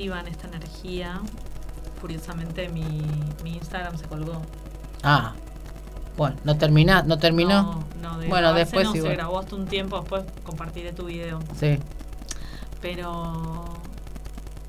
reciban 0.00 0.26
esta 0.28 0.46
energía. 0.48 1.20
Curiosamente 2.00 2.70
mi, 2.70 3.02
mi 3.44 3.56
Instagram 3.56 3.98
se 3.98 4.06
colgó. 4.06 4.40
Ah, 5.02 5.34
bueno, 6.16 6.36
no 6.44 6.56
termina, 6.56 7.02
no 7.02 7.18
terminó. 7.18 7.84
No, 8.00 8.18
bueno, 8.28 8.54
después 8.54 8.86
no, 8.86 8.92
se 8.92 9.02
grabó 9.02 9.40
hasta 9.40 9.56
un 9.56 9.66
tiempo, 9.66 10.00
después 10.00 10.24
compartiré 10.42 10.94
tu 10.94 11.04
video. 11.04 11.40
Sí. 11.58 11.78
Pero 12.80 13.64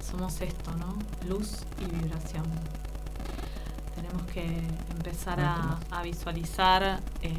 somos 0.05 0.41
esto, 0.41 0.71
¿no? 0.75 0.97
Luz 1.29 1.59
y 1.79 1.85
vibración. 1.85 2.43
Tenemos 3.95 4.23
que 4.23 4.45
empezar 4.97 5.39
a, 5.39 5.79
a 5.91 6.03
visualizar 6.03 6.99
eh, 7.21 7.31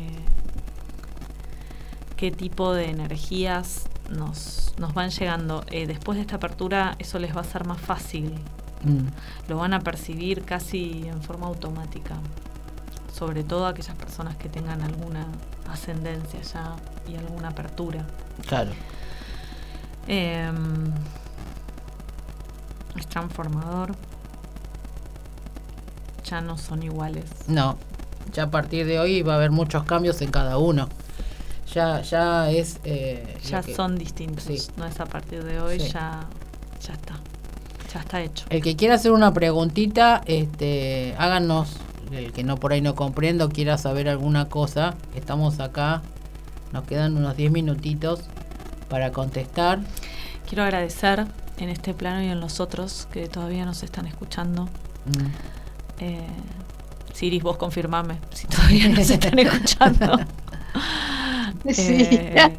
qué 2.16 2.30
tipo 2.30 2.72
de 2.72 2.88
energías 2.88 3.84
nos, 4.12 4.74
nos 4.78 4.94
van 4.94 5.10
llegando. 5.10 5.64
Eh, 5.70 5.86
después 5.86 6.16
de 6.16 6.22
esta 6.22 6.36
apertura 6.36 6.96
eso 6.98 7.18
les 7.18 7.36
va 7.36 7.40
a 7.40 7.44
ser 7.44 7.66
más 7.66 7.80
fácil. 7.80 8.34
Mm. 8.84 9.08
Lo 9.48 9.58
van 9.58 9.74
a 9.74 9.80
percibir 9.80 10.42
casi 10.42 11.06
en 11.06 11.22
forma 11.22 11.46
automática. 11.46 12.16
Sobre 13.12 13.44
todo 13.44 13.66
aquellas 13.66 13.96
personas 13.96 14.36
que 14.36 14.48
tengan 14.48 14.82
alguna 14.82 15.26
ascendencia 15.70 16.40
ya 16.40 16.76
y 17.10 17.16
alguna 17.16 17.48
apertura. 17.48 18.06
Claro. 18.46 18.72
Em, 20.08 20.92
es 22.96 23.06
transformador. 23.06 23.94
Ya 26.24 26.40
no 26.40 26.56
son 26.56 26.82
iguales. 26.82 27.24
No, 27.46 27.76
ya 28.32 28.44
a 28.44 28.50
partir 28.50 28.86
de 28.86 28.98
hoy 28.98 29.22
va 29.22 29.34
a 29.34 29.36
haber 29.36 29.50
muchos 29.50 29.84
cambios 29.84 30.22
en 30.22 30.30
cada 30.30 30.56
uno 30.56 30.88
ya, 31.72 32.02
ya 32.02 32.50
es... 32.50 32.80
Eh, 32.84 33.36
ya 33.44 33.62
son 33.62 33.98
distintos, 33.98 34.70
no 34.76 34.86
es 34.86 35.00
a 35.00 35.06
partir 35.06 35.42
de 35.44 35.60
hoy, 35.60 35.78
ya, 35.78 36.26
ya 36.86 36.92
está, 36.92 37.14
ya 37.92 38.00
está 38.00 38.22
hecho. 38.22 38.46
El 38.50 38.62
que 38.62 38.76
quiera 38.76 38.96
hacer 38.96 39.12
una 39.12 39.32
preguntita, 39.32 40.22
este, 40.26 41.14
háganos, 41.18 41.76
el 42.12 42.32
que 42.32 42.44
no 42.44 42.56
por 42.56 42.72
ahí 42.72 42.80
no 42.80 42.94
comprendo, 42.94 43.48
quiera 43.48 43.78
saber 43.78 44.08
alguna 44.08 44.48
cosa, 44.48 44.94
estamos 45.14 45.60
acá, 45.60 46.02
nos 46.72 46.84
quedan 46.84 47.16
unos 47.16 47.36
10 47.36 47.52
minutitos 47.52 48.20
para 48.88 49.12
contestar. 49.12 49.80
Quiero 50.46 50.64
agradecer 50.64 51.26
en 51.58 51.68
este 51.68 51.94
plano 51.94 52.22
y 52.22 52.28
en 52.28 52.40
los 52.40 52.60
otros 52.60 53.08
que 53.12 53.28
todavía 53.28 53.64
nos 53.64 53.82
están 53.82 54.06
escuchando. 54.06 54.64
Mm. 54.64 56.00
Eh, 56.00 56.26
Siris, 57.14 57.42
vos 57.42 57.56
confirmame 57.56 58.18
si 58.32 58.46
todavía 58.46 58.88
nos 58.88 59.08
están 59.10 59.38
escuchando. 59.38 60.18
Eh, 61.78 62.56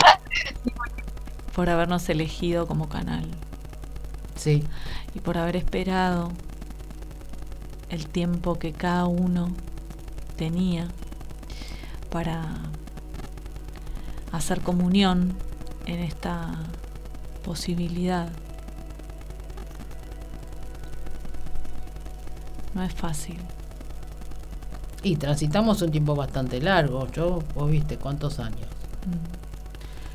por 1.55 1.69
habernos 1.69 2.07
elegido 2.09 2.67
como 2.67 2.89
canal. 2.89 3.29
Sí. 4.35 4.63
Y 5.13 5.19
por 5.19 5.37
haber 5.37 5.55
esperado 5.55 6.31
el 7.89 8.07
tiempo 8.07 8.57
que 8.57 8.73
cada 8.73 9.05
uno 9.05 9.49
tenía 10.35 10.87
para 12.09 12.43
hacer 14.31 14.61
comunión 14.61 15.35
en 15.85 15.99
esta 15.99 16.59
posibilidad. 17.43 18.29
No 22.73 22.83
es 22.83 22.93
fácil. 22.93 23.37
Y 25.03 25.17
transitamos 25.17 25.81
un 25.81 25.91
tiempo 25.91 26.15
bastante 26.15 26.59
largo. 26.61 27.07
Yo, 27.11 27.43
vos 27.53 27.69
viste, 27.69 27.97
¿cuántos 27.97 28.39
años? 28.39 28.72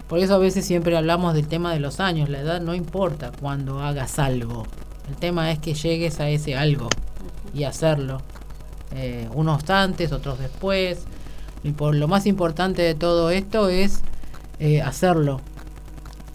Por 0.08 0.18
eso 0.20 0.34
a 0.34 0.38
veces 0.38 0.64
siempre 0.64 0.96
hablamos 0.96 1.34
del 1.34 1.48
tema 1.48 1.72
de 1.72 1.80
los 1.80 2.00
años. 2.00 2.28
La 2.28 2.40
edad 2.40 2.60
no 2.60 2.74
importa 2.74 3.30
cuando 3.40 3.80
hagas 3.80 4.18
algo. 4.18 4.66
El 5.08 5.16
tema 5.16 5.52
es 5.52 5.58
que 5.58 5.74
llegues 5.74 6.20
a 6.20 6.28
ese 6.28 6.56
algo 6.56 6.88
y 7.52 7.64
hacerlo. 7.64 8.22
Eh, 8.94 9.28
unos 9.34 9.68
antes, 9.68 10.12
otros 10.12 10.38
después. 10.38 11.04
Y 11.62 11.72
por 11.72 11.94
lo 11.94 12.08
más 12.08 12.26
importante 12.26 12.82
de 12.82 12.94
todo 12.94 13.30
esto 13.30 13.68
es 13.68 14.00
eh, 14.60 14.80
hacerlo. 14.80 15.40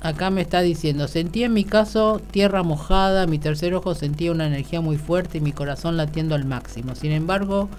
Acá 0.04 0.30
me 0.30 0.42
está 0.42 0.62
diciendo, 0.62 1.08
sentí 1.08 1.46
en 1.46 1.54
mi 1.54 1.64
caso 1.64 2.20
tierra 2.32 2.62
mojada, 2.62 3.26
mi 3.26 3.40
tercer 3.40 3.74
ojo 3.74 3.96
sentía 3.96 4.34
una 4.34 4.46
energía 4.46 4.82
muy 4.82 4.98
fuerte 4.98 5.38
y 5.38 5.42
mi 5.42 5.54
corazón 5.54 5.96
latiendo 5.96 6.36
al 6.36 6.44
máximo. 6.44 6.94
Sin 6.94 7.14
embargo, 7.14 7.70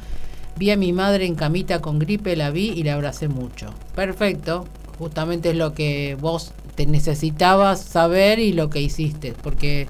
Vi 0.56 0.70
a 0.70 0.76
mi 0.76 0.92
madre 0.92 1.26
en 1.26 1.34
camita 1.34 1.80
con 1.80 1.98
gripe, 1.98 2.36
la 2.36 2.50
vi 2.50 2.70
y 2.70 2.82
la 2.82 2.94
abracé 2.94 3.28
mucho. 3.28 3.74
Perfecto, 3.94 4.66
justamente 4.98 5.50
es 5.50 5.56
lo 5.56 5.74
que 5.74 6.16
vos 6.20 6.52
te 6.74 6.86
necesitabas 6.86 7.80
saber 7.80 8.38
y 8.38 8.52
lo 8.52 8.70
que 8.70 8.80
hiciste, 8.80 9.34
porque 9.42 9.88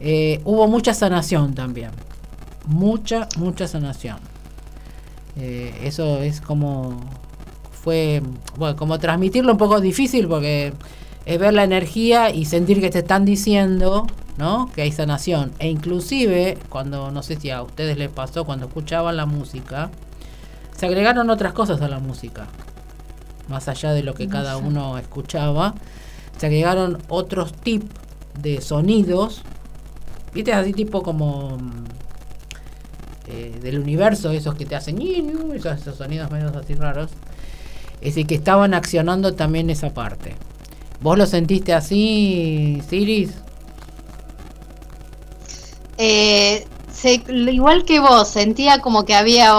eh, 0.00 0.40
hubo 0.44 0.66
mucha 0.68 0.94
sanación 0.94 1.54
también. 1.54 1.90
Mucha, 2.66 3.28
mucha 3.36 3.66
sanación. 3.68 4.18
Eh, 5.36 5.72
eso 5.84 6.18
es 6.18 6.40
como 6.40 7.00
fue, 7.70 8.22
bueno, 8.56 8.76
como 8.76 8.98
transmitirlo 8.98 9.52
un 9.52 9.58
poco 9.58 9.80
difícil 9.80 10.28
porque 10.28 10.72
es 11.24 11.38
ver 11.38 11.54
la 11.54 11.64
energía 11.64 12.30
y 12.30 12.44
sentir 12.44 12.80
que 12.80 12.90
te 12.90 13.00
están 13.00 13.24
diciendo 13.24 14.06
¿no? 14.36 14.70
Que 14.72 14.82
hay 14.82 14.92
sanación. 14.92 15.52
E 15.58 15.68
inclusive, 15.68 16.58
cuando, 16.68 17.10
no 17.10 17.22
sé 17.22 17.36
si 17.38 17.50
a 17.50 17.62
ustedes 17.62 17.98
les 17.98 18.10
pasó, 18.10 18.44
cuando 18.44 18.66
escuchaban 18.66 19.16
la 19.16 19.26
música, 19.26 19.90
se 20.76 20.86
agregaron 20.86 21.30
otras 21.30 21.52
cosas 21.52 21.80
a 21.82 21.88
la 21.88 21.98
música. 21.98 22.46
Más 23.48 23.68
allá 23.68 23.92
de 23.92 24.02
lo 24.02 24.14
que 24.14 24.28
cada 24.28 24.56
uno 24.56 24.96
escuchaba, 24.98 25.74
se 26.38 26.46
agregaron 26.46 26.98
otros 27.08 27.52
tipos 27.52 27.90
de 28.40 28.60
sonidos. 28.60 29.42
¿Viste? 30.32 30.54
Así 30.54 30.72
tipo 30.72 31.02
como 31.02 31.58
eh, 33.28 33.58
del 33.62 33.78
universo, 33.78 34.30
esos 34.30 34.54
que 34.54 34.64
te 34.64 34.74
hacen 34.74 35.00
esos, 35.54 35.80
esos 35.80 35.96
sonidos 35.96 36.30
menos 36.30 36.56
así 36.56 36.74
raros. 36.74 37.10
Es 38.00 38.14
decir, 38.14 38.26
que 38.26 38.34
estaban 38.34 38.74
accionando 38.74 39.34
también 39.34 39.70
esa 39.70 39.92
parte. 39.92 40.34
¿Vos 41.00 41.18
lo 41.18 41.26
sentiste 41.26 41.72
así, 41.74 42.82
Siris? 42.88 43.41
Eh, 45.98 46.66
igual 47.26 47.84
que 47.84 48.00
vos, 48.00 48.28
sentía 48.28 48.78
como 48.78 49.04
que 49.04 49.14
había 49.14 49.52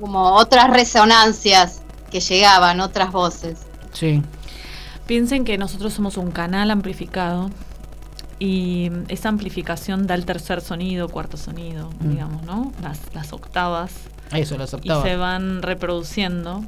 como 0.00 0.34
otras 0.34 0.70
resonancias 0.70 1.82
que 2.10 2.20
llegaban, 2.20 2.80
otras 2.80 3.12
voces. 3.12 3.60
Sí. 3.92 4.22
Piensen 5.06 5.44
que 5.44 5.58
nosotros 5.58 5.92
somos 5.92 6.16
un 6.16 6.30
canal 6.30 6.70
amplificado 6.70 7.50
y 8.38 8.90
esa 9.08 9.28
amplificación 9.28 10.06
da 10.06 10.14
el 10.14 10.24
tercer 10.24 10.60
sonido, 10.60 11.08
cuarto 11.08 11.36
sonido, 11.36 11.90
mm. 12.00 12.10
digamos, 12.10 12.42
¿no? 12.44 12.72
Las, 12.82 12.98
las 13.14 13.32
octavas. 13.32 13.92
Eso, 14.32 14.56
las 14.56 14.74
octavas. 14.74 15.04
Y 15.04 15.08
se 15.08 15.16
van 15.16 15.62
reproduciendo 15.62 16.64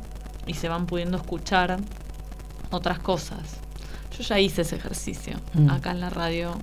y 0.46 0.54
se 0.54 0.68
van 0.68 0.86
pudiendo 0.86 1.16
escuchar 1.16 1.78
otras 2.70 2.98
cosas. 2.98 3.40
Yo 4.16 4.22
ya 4.22 4.38
hice 4.38 4.62
ese 4.62 4.76
ejercicio 4.76 5.36
mm. 5.54 5.70
acá 5.70 5.90
en 5.90 6.00
la 6.00 6.10
radio 6.10 6.56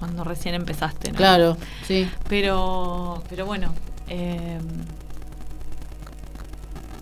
cuando 0.00 0.24
recién 0.24 0.56
empezaste, 0.56 1.12
¿no? 1.12 1.16
Claro, 1.18 1.56
sí. 1.86 2.10
Pero, 2.28 3.22
pero 3.28 3.46
bueno, 3.46 3.74
em, 4.08 4.60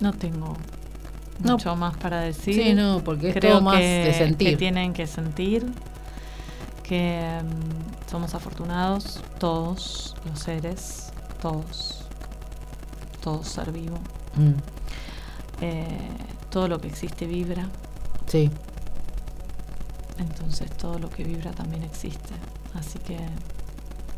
no 0.01 0.13
tengo 0.13 0.57
No. 1.41 1.53
mucho 1.53 1.75
más 1.77 1.97
para 1.97 2.21
decir. 2.21 2.55
Sí, 2.55 2.75
no, 2.75 3.01
porque 3.05 3.31
es 3.31 3.35
Creo 3.37 3.53
todo 3.59 3.61
más 3.63 3.79
que, 3.79 3.87
de 3.87 4.15
sentir. 4.15 4.51
que 4.51 4.57
tienen 4.57 4.93
que 4.93 5.07
sentir 5.07 5.67
que 6.83 7.41
mm, 7.43 8.11
somos 8.11 8.35
afortunados 8.35 9.23
todos 9.39 10.17
los 10.27 10.39
seres, 10.41 11.13
todos, 11.41 12.07
todo 13.23 13.45
ser 13.45 13.73
vivo. 13.73 13.99
Mm, 14.37 14.53
Eh, 15.61 15.87
todo 16.51 16.69
lo 16.69 16.81
que 16.81 16.89
existe 16.89 17.27
vibra, 17.27 17.69
sí, 18.27 18.51
entonces 20.19 20.71
todo 20.77 20.99
lo 20.99 21.11
que 21.11 21.25
vibra 21.25 21.51
también 21.53 21.83
existe. 21.83 22.35
Así 22.79 22.99
que, 23.01 23.17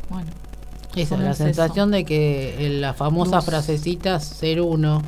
bueno, 0.09 0.31
esa 0.97 1.15
es 1.15 1.21
la 1.21 1.35
sensación 1.35 1.91
de 1.91 2.05
que 2.05 2.67
eh, 2.67 2.71
la 2.71 2.95
famosa 2.95 3.37
Luz. 3.37 3.45
frasecita 3.47 4.19
ser 4.21 4.61
uno. 4.61 5.03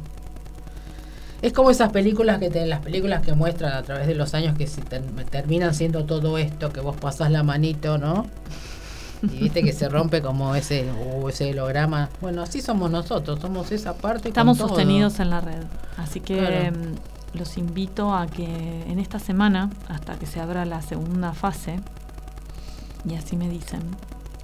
Es 1.43 1.53
como 1.53 1.71
esas 1.71 1.91
películas 1.91 2.39
que 2.39 2.51
te, 2.51 2.65
las 2.67 2.81
películas 2.81 3.23
que 3.23 3.33
muestran 3.35 3.73
a 3.73 3.83
través 3.83 4.07
de 4.07 4.15
los 4.15 4.33
años 4.35 4.57
que 4.57 4.69
se 4.69 4.81
ter- 4.83 5.03
terminan 5.29 5.75
siendo 5.75 6.05
todo 6.05 6.39
esto, 6.39 6.73
que 6.73 6.81
vos 6.81 6.97
pasás 6.97 7.33
la 7.33 7.43
manito, 7.43 7.99
¿no? 7.99 8.27
Y 9.25 9.39
viste 9.39 9.63
que 9.63 9.73
se 9.73 9.89
rompe 9.89 10.21
como 10.23 10.55
ese, 10.55 10.85
uh, 10.93 11.29
ese 11.29 11.51
holograma. 11.51 12.09
Bueno, 12.21 12.43
así 12.43 12.61
somos 12.61 12.91
nosotros, 12.91 13.41
somos 13.41 13.71
esa 13.73 13.95
parte. 13.95 14.23
con 14.23 14.29
estamos 14.29 14.59
todo. 14.59 14.69
sostenidos 14.69 15.19
en 15.21 15.31
la 15.31 15.41
red. 15.41 15.63
Así 15.97 16.21
que 16.21 16.37
Claro. 16.39 16.77
mm, 16.77 17.39
los 17.39 17.57
invito 17.59 18.15
a 18.15 18.27
que 18.29 18.45
en 18.89 18.99
esta 19.01 19.19
semana, 19.19 19.71
hasta 19.89 20.15
que 20.19 20.27
se 20.27 20.41
abra 20.41 20.65
la 20.65 20.81
segunda 20.83 21.33
fase, 21.35 21.81
y 23.09 23.15
así 23.15 23.37
me 23.37 23.49
dicen, 23.49 23.83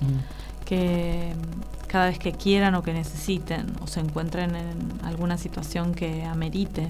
Mm, 0.00 0.64
que 0.64 1.34
mm, 1.34 1.86
cada 1.88 2.06
vez 2.06 2.18
que 2.20 2.30
quieran 2.32 2.74
o 2.76 2.82
que 2.84 2.92
necesiten 2.92 3.72
o 3.80 3.86
se 3.88 3.98
encuentren 3.98 4.54
en 4.54 5.00
alguna 5.04 5.36
situación 5.38 5.92
que 5.92 6.24
amerite 6.24 6.88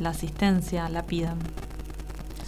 la 0.00 0.10
asistencia, 0.10 0.88
la 0.88 1.02
pidan. 1.02 1.36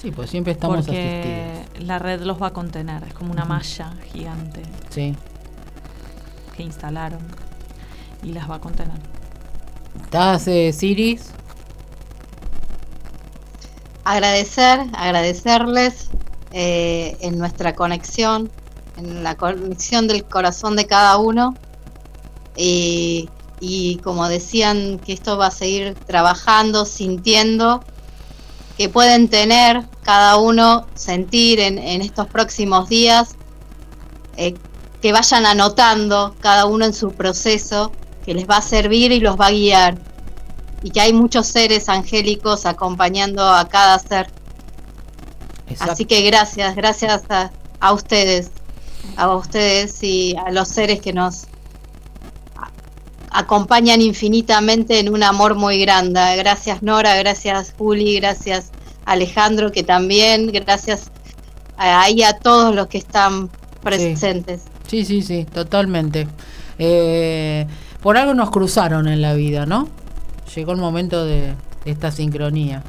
Sí, 0.01 0.11
pues 0.11 0.31
siempre 0.31 0.53
estamos 0.55 0.87
porque 0.87 1.59
asistidos. 1.67 1.87
la 1.87 1.99
red 1.99 2.23
los 2.23 2.41
va 2.41 2.47
a 2.47 2.53
contener, 2.53 3.03
es 3.05 3.13
como 3.13 3.33
una 3.33 3.45
malla 3.45 3.93
gigante 4.13 4.63
Sí. 4.89 5.15
que 6.57 6.63
instalaron 6.63 7.21
y 8.23 8.33
las 8.33 8.49
va 8.51 8.55
a 8.57 8.61
contener. 8.61 8.97
¿Estás, 10.03 10.49
eh, 10.49 10.73
Siris? 10.73 11.33
agradecer, 14.05 14.81
agradecerles 14.95 16.09
eh, 16.53 17.17
en 17.21 17.39
nuestra 17.39 17.75
conexión, 17.75 18.51
en 18.97 19.23
la 19.23 19.37
conexión 19.37 20.09
del 20.09 20.25
corazón 20.25 20.77
de 20.77 20.87
cada 20.87 21.19
uno. 21.19 21.55
Y, 22.57 23.29
como 24.03 24.29
decían 24.29 24.99
que 24.99 25.13
esto 25.13 25.37
va 25.37 25.47
a 25.47 25.51
seguir 25.51 25.95
trabajando, 26.07 26.85
sintiendo, 26.85 27.83
que 28.77 28.89
pueden 28.89 29.29
tener 29.29 29.85
cada 30.03 30.37
uno, 30.37 30.87
sentir 30.95 31.61
en, 31.61 31.79
en 31.79 32.01
estos 32.01 32.27
próximos 32.29 32.89
días, 32.89 33.37
eh, 34.37 34.55
que 35.01 35.13
vayan 35.13 35.47
anotando 35.47 36.35
cada 36.41 36.67
uno 36.67 36.85
en 36.85 36.93
su 36.93 37.13
proceso, 37.13 37.93
que 38.25 38.35
les 38.35 38.49
va 38.49 38.59
a 38.59 38.63
servir 38.63 39.13
y 39.13 39.21
los 39.21 39.39
va 39.39 39.47
a 39.47 39.51
guiar 39.51 39.99
y 40.83 40.91
que 40.91 41.01
hay 41.01 41.13
muchos 41.13 41.47
seres 41.47 41.89
angélicos 41.89 42.67
acompañando 42.67 43.47
a 43.47 43.69
cada 43.69 43.99
ser. 43.99 44.31
Exacto. 45.71 45.93
Así 45.93 46.05
que 46.05 46.23
gracias, 46.23 46.75
gracias 46.75 47.23
a, 47.29 47.51
a 47.81 47.93
ustedes, 47.93 48.51
a 49.17 49.35
ustedes 49.35 50.03
y 50.03 50.37
a 50.37 50.51
los 50.51 50.69
seres 50.69 51.01
que 51.01 51.13
nos 51.13 51.47
acompañan 53.31 54.01
infinitamente 54.01 54.99
en 54.99 55.13
un 55.13 55.23
amor 55.23 55.55
muy 55.55 55.81
grande. 55.81 56.21
Gracias 56.37 56.83
Nora, 56.83 57.17
gracias 57.17 57.75
Juli, 57.77 58.17
gracias 58.17 58.71
Alejandro, 59.05 59.73
que 59.73 59.83
también, 59.83 60.49
gracias 60.49 61.11
a, 61.77 62.03
ahí 62.03 62.23
a 62.23 62.35
todos 62.35 62.75
los 62.75 62.89
que 62.89 62.99
están 62.99 63.51
presentes. 63.83 64.63
Sí, 64.87 65.05
sí, 65.05 65.23
sí, 65.23 65.45
totalmente. 65.45 66.27
Eh, 66.79 67.67
por 68.03 68.17
algo 68.17 68.35
nos 68.35 68.51
cruzaron 68.51 69.09
en 69.09 69.23
la 69.23 69.35
vida, 69.35 69.67
¿no? 69.67 69.89
Llegó 70.55 70.73
el 70.73 70.79
momento 70.79 71.25
de 71.25 71.55
esta 71.85 72.11
sincronía. 72.11 72.83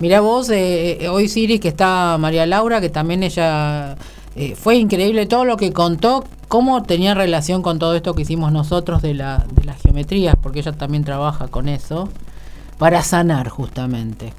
Mirá 0.00 0.20
vos, 0.20 0.48
eh, 0.50 0.98
eh, 1.04 1.08
hoy 1.08 1.28
Siri, 1.28 1.58
que 1.58 1.68
está 1.68 2.16
María 2.18 2.46
Laura, 2.46 2.80
que 2.80 2.88
también 2.88 3.22
ella 3.22 3.96
eh, 4.34 4.54
fue 4.56 4.76
increíble 4.76 5.26
todo 5.26 5.44
lo 5.44 5.56
que 5.58 5.72
contó, 5.72 6.24
cómo 6.48 6.82
tenía 6.82 7.14
relación 7.14 7.60
con 7.60 7.78
todo 7.78 7.94
esto 7.94 8.14
que 8.14 8.22
hicimos 8.22 8.50
nosotros 8.50 9.02
de, 9.02 9.12
la, 9.14 9.44
de 9.52 9.64
las 9.64 9.80
geometrías, 9.82 10.36
porque 10.42 10.60
ella 10.60 10.72
también 10.72 11.04
trabaja 11.04 11.48
con 11.48 11.68
eso, 11.68 12.08
para 12.78 13.02
sanar 13.02 13.50
justamente, 13.50 14.32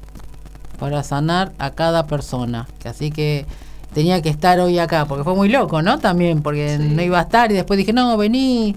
para 0.80 1.04
sanar 1.04 1.52
a 1.58 1.70
cada 1.70 2.08
persona. 2.08 2.66
Así 2.84 3.12
que 3.12 3.46
tenía 3.94 4.20
que 4.20 4.30
estar 4.30 4.58
hoy 4.58 4.80
acá, 4.80 5.04
porque 5.04 5.22
fue 5.22 5.36
muy 5.36 5.48
loco, 5.48 5.80
¿no? 5.80 6.00
También, 6.00 6.42
porque 6.42 6.76
Sí. 6.76 6.88
no 6.88 7.02
iba 7.02 7.20
a 7.20 7.22
estar 7.22 7.52
y 7.52 7.54
después 7.54 7.78
dije, 7.78 7.92
no, 7.92 8.16
vení, 8.16 8.74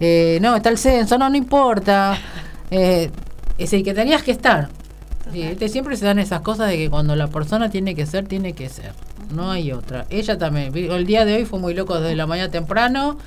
eh, 0.00 0.38
no, 0.42 0.54
está 0.54 0.68
el 0.68 0.76
censo, 0.76 1.16
no, 1.16 1.30
no 1.30 1.36
importa. 1.36 2.18
Eh, 2.68 3.12
es 3.58 3.70
decir, 3.70 3.84
que 3.84 3.94
tenías 3.94 4.24
que 4.24 4.32
estar. 4.32 4.68
Sí, 5.32 5.68
siempre 5.68 5.96
se 5.96 6.04
dan 6.06 6.18
esas 6.18 6.40
cosas 6.40 6.68
de 6.70 6.76
que 6.76 6.88
cuando 6.90 7.16
la 7.16 7.26
persona 7.28 7.68
tiene 7.70 7.94
que 7.94 8.06
ser, 8.06 8.26
tiene 8.26 8.52
que 8.52 8.68
ser. 8.68 8.92
No 9.34 9.50
hay 9.50 9.72
otra. 9.72 10.06
Ella 10.08 10.38
también. 10.38 10.74
El 10.76 11.04
día 11.06 11.24
de 11.24 11.34
hoy 11.36 11.44
fue 11.44 11.58
muy 11.58 11.74
loco 11.74 11.98
desde 12.00 12.14
la 12.16 12.26
mañana 12.26 12.50
temprano. 12.50 13.18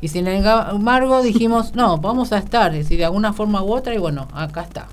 Y 0.00 0.08
sin 0.08 0.26
embargo 0.26 1.22
dijimos, 1.22 1.74
no, 1.74 1.98
vamos 1.98 2.32
a 2.32 2.38
estar. 2.38 2.72
Es 2.74 2.84
decir, 2.84 2.98
de 2.98 3.04
alguna 3.04 3.32
forma 3.32 3.62
u 3.62 3.72
otra. 3.72 3.94
Y 3.94 3.98
bueno, 3.98 4.28
acá 4.34 4.62
está. 4.62 4.88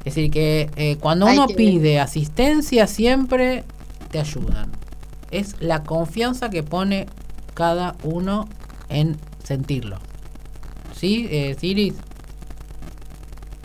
Es 0.00 0.16
decir, 0.16 0.30
que 0.30 0.68
eh, 0.76 0.96
cuando 1.00 1.26
uno 1.26 1.46
que- 1.46 1.54
pide 1.54 2.00
asistencia, 2.00 2.86
siempre 2.86 3.64
te 4.10 4.18
ayudan. 4.18 4.72
Es 5.30 5.54
la 5.60 5.84
confianza 5.84 6.50
que 6.50 6.62
pone 6.62 7.06
cada 7.54 7.94
uno 8.02 8.48
en 8.88 9.16
sentirlo. 9.44 9.98
¿Sí, 10.94 11.28
eh, 11.30 11.56
Siris? 11.58 11.94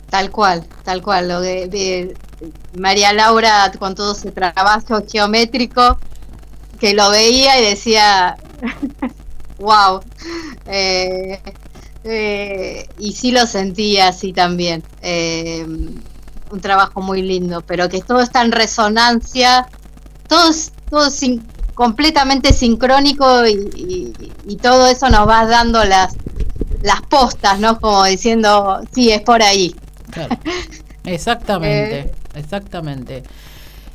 Tal 0.09 0.31
cual, 0.31 0.65
tal 0.83 1.01
cual. 1.01 1.27
Lo 1.27 1.41
de, 1.41 2.15
María 2.77 3.13
Laura 3.13 3.71
con 3.77 3.95
todo 3.95 4.15
su 4.15 4.31
trabajo 4.31 5.01
geométrico, 5.09 5.99
que 6.79 6.93
lo 6.93 7.09
veía 7.09 7.59
y 7.59 7.65
decía, 7.65 8.37
wow. 9.59 10.01
Eh, 10.65 11.41
eh, 12.03 12.87
y 12.99 13.13
sí 13.13 13.31
lo 13.31 13.45
sentía 13.47 14.09
así 14.09 14.33
también. 14.33 14.83
Eh, 15.01 15.65
un 16.49 16.61
trabajo 16.61 17.01
muy 17.01 17.21
lindo, 17.21 17.61
pero 17.61 17.89
que 17.89 18.01
todo 18.01 18.21
está 18.21 18.41
en 18.41 18.51
resonancia, 18.53 19.67
todo 20.27 20.51
todo 20.89 21.09
completamente 21.75 22.53
sincrónico 22.53 23.45
y, 23.45 23.53
y- 23.75 24.13
y 24.47 24.55
todo 24.57 24.87
eso 24.87 25.09
nos 25.09 25.27
va 25.27 25.45
dando 25.45 25.83
las, 25.83 26.15
las 26.81 27.01
postas, 27.03 27.59
¿no? 27.59 27.79
Como 27.79 28.05
diciendo, 28.05 28.79
sí, 28.93 29.11
es 29.11 29.21
por 29.21 29.41
ahí. 29.43 29.75
Claro. 30.11 30.37
Exactamente, 31.05 32.11
exactamente. 32.35 33.23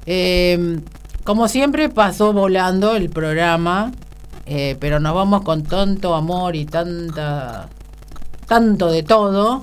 Eh, 0.06 0.80
como 1.24 1.46
siempre 1.48 1.88
pasó 1.88 2.32
volando 2.32 2.96
el 2.96 3.10
programa, 3.10 3.92
eh, 4.46 4.76
pero 4.80 4.98
nos 4.98 5.14
vamos 5.14 5.42
con 5.42 5.62
tanto 5.62 6.14
amor 6.14 6.56
y 6.56 6.64
tanta, 6.64 7.68
tanto 8.46 8.90
de 8.90 9.02
todo. 9.02 9.62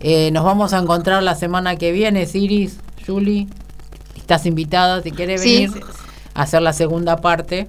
Eh, 0.00 0.30
nos 0.32 0.44
vamos 0.44 0.72
a 0.74 0.78
encontrar 0.78 1.22
la 1.22 1.34
semana 1.34 1.76
que 1.76 1.92
viene, 1.92 2.26
Siris, 2.26 2.78
Julie. 3.06 3.48
Estás 4.16 4.44
invitada 4.46 5.02
si 5.02 5.10
quieres 5.12 5.40
Sí. 5.42 5.66
venir 5.66 5.84
a 6.34 6.42
hacer 6.42 6.60
la 6.62 6.72
segunda 6.72 7.16
parte. 7.16 7.66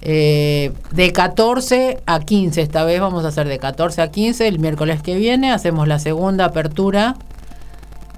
Eh, 0.00 0.72
de 0.92 1.12
14 1.12 2.02
a 2.06 2.20
15, 2.20 2.62
esta 2.62 2.84
vez 2.84 3.00
vamos 3.00 3.24
a 3.24 3.28
hacer 3.28 3.48
de 3.48 3.58
14 3.58 4.00
a 4.00 4.10
15, 4.10 4.46
el 4.46 4.60
miércoles 4.60 5.02
que 5.02 5.16
viene 5.16 5.50
hacemos 5.50 5.88
la 5.88 5.98
segunda 5.98 6.46
apertura 6.46 7.16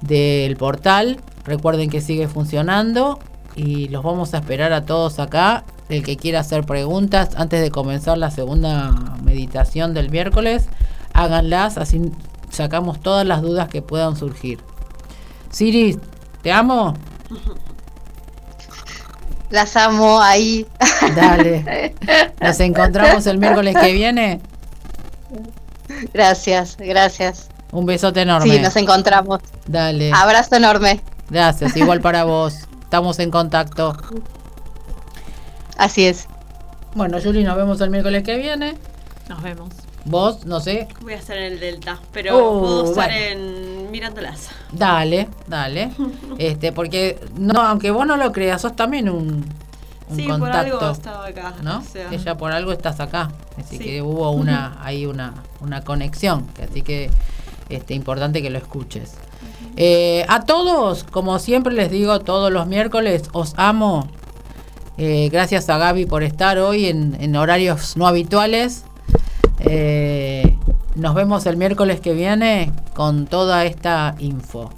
del 0.02 0.56
portal. 0.56 1.20
Recuerden 1.44 1.88
que 1.88 2.00
sigue 2.00 2.28
funcionando 2.28 3.18
y 3.56 3.88
los 3.88 4.02
vamos 4.02 4.34
a 4.34 4.38
esperar 4.38 4.72
a 4.72 4.84
todos 4.84 5.18
acá. 5.18 5.64
El 5.88 6.04
que 6.04 6.16
quiera 6.16 6.40
hacer 6.40 6.64
preguntas 6.64 7.30
antes 7.36 7.60
de 7.60 7.70
comenzar 7.70 8.16
la 8.16 8.30
segunda 8.30 9.16
meditación 9.24 9.92
del 9.92 10.10
miércoles, 10.10 10.68
háganlas, 11.12 11.78
así 11.78 12.12
sacamos 12.50 13.00
todas 13.00 13.26
las 13.26 13.42
dudas 13.42 13.68
que 13.68 13.82
puedan 13.82 14.16
surgir. 14.16 14.60
Siris, 15.50 15.98
te 16.42 16.52
amo. 16.52 16.94
Las 19.50 19.76
amo 19.76 20.22
ahí. 20.22 20.66
Dale. 21.14 21.94
Nos 22.40 22.60
encontramos 22.60 23.26
el 23.26 23.38
miércoles 23.38 23.76
que 23.80 23.92
viene. 23.92 24.40
Gracias, 26.14 26.76
gracias. 26.78 27.48
Un 27.72 27.86
besote 27.86 28.22
enorme. 28.22 28.50
Sí, 28.50 28.60
nos 28.60 28.74
encontramos. 28.76 29.40
Dale. 29.66 30.10
Abrazo 30.12 30.56
enorme. 30.56 31.00
Gracias. 31.28 31.76
Igual 31.76 32.00
para 32.02 32.24
vos. 32.24 32.66
Estamos 32.82 33.18
en 33.20 33.30
contacto. 33.30 33.96
Así 35.76 36.06
es. 36.06 36.26
Bueno, 36.94 37.18
Juli, 37.22 37.44
nos 37.44 37.56
vemos 37.56 37.80
el 37.80 37.90
miércoles 37.90 38.24
que 38.24 38.36
viene. 38.36 38.76
Nos 39.28 39.42
vemos. 39.42 39.68
Vos, 40.04 40.46
no 40.46 40.60
sé. 40.60 40.88
Voy 41.02 41.12
a 41.12 41.16
estar 41.16 41.36
en 41.36 41.52
el 41.52 41.60
Delta, 41.60 41.98
pero 42.12 42.36
Oh, 42.38 42.60
puedo 42.60 42.84
estar 42.86 43.10
bueno. 43.10 43.24
en 43.84 43.90
mirándolas. 43.90 44.48
Dale, 44.72 45.28
dale. 45.46 45.90
este, 46.38 46.72
porque 46.72 47.18
no, 47.36 47.60
aunque 47.60 47.90
vos 47.90 48.06
no 48.06 48.16
lo 48.16 48.32
creas, 48.32 48.62
sos 48.62 48.74
también 48.76 49.08
un, 49.10 49.44
un 50.08 50.16
Sí, 50.16 50.22
por 50.26 50.38
contacto. 50.40 50.78
algo 50.78 50.90
estaba 50.92 51.26
acá. 51.26 51.54
¿no? 51.62 51.78
o 51.78 51.82
sea. 51.82 52.08
Ella 52.10 52.36
por 52.36 52.52
algo 52.52 52.72
estás 52.72 52.98
acá. 53.00 53.30
Así 53.58 53.76
Sí. 53.78 53.84
que 53.84 54.02
hubo 54.02 54.30
una, 54.30 54.78
hay 54.82 55.04
una, 55.06 55.34
una 55.60 55.82
conexión. 55.82 56.46
Así 56.68 56.82
que 56.82 57.10
este, 57.68 57.94
importante 57.94 58.40
que 58.42 58.48
lo 58.50 58.58
escuches. 58.58 59.14
Eh, 59.76 60.24
a 60.28 60.44
todos, 60.46 61.04
como 61.04 61.38
siempre 61.38 61.72
les 61.74 61.90
digo, 61.90 62.20
todos 62.20 62.50
los 62.50 62.66
miércoles, 62.66 63.24
os 63.32 63.52
amo. 63.56 64.08
Eh, 64.98 65.28
gracias 65.30 65.68
a 65.70 65.78
Gaby 65.78 66.06
por 66.06 66.22
estar 66.22 66.58
hoy 66.58 66.86
en, 66.86 67.16
en 67.20 67.36
horarios 67.36 67.96
no 67.96 68.06
habituales. 68.06 68.84
Eh, 69.64 70.56
nos 70.94 71.14
vemos 71.14 71.46
el 71.46 71.56
miércoles 71.56 72.00
que 72.00 72.12
viene 72.12 72.72
con 72.94 73.26
toda 73.26 73.64
esta 73.64 74.14
info. 74.18 74.70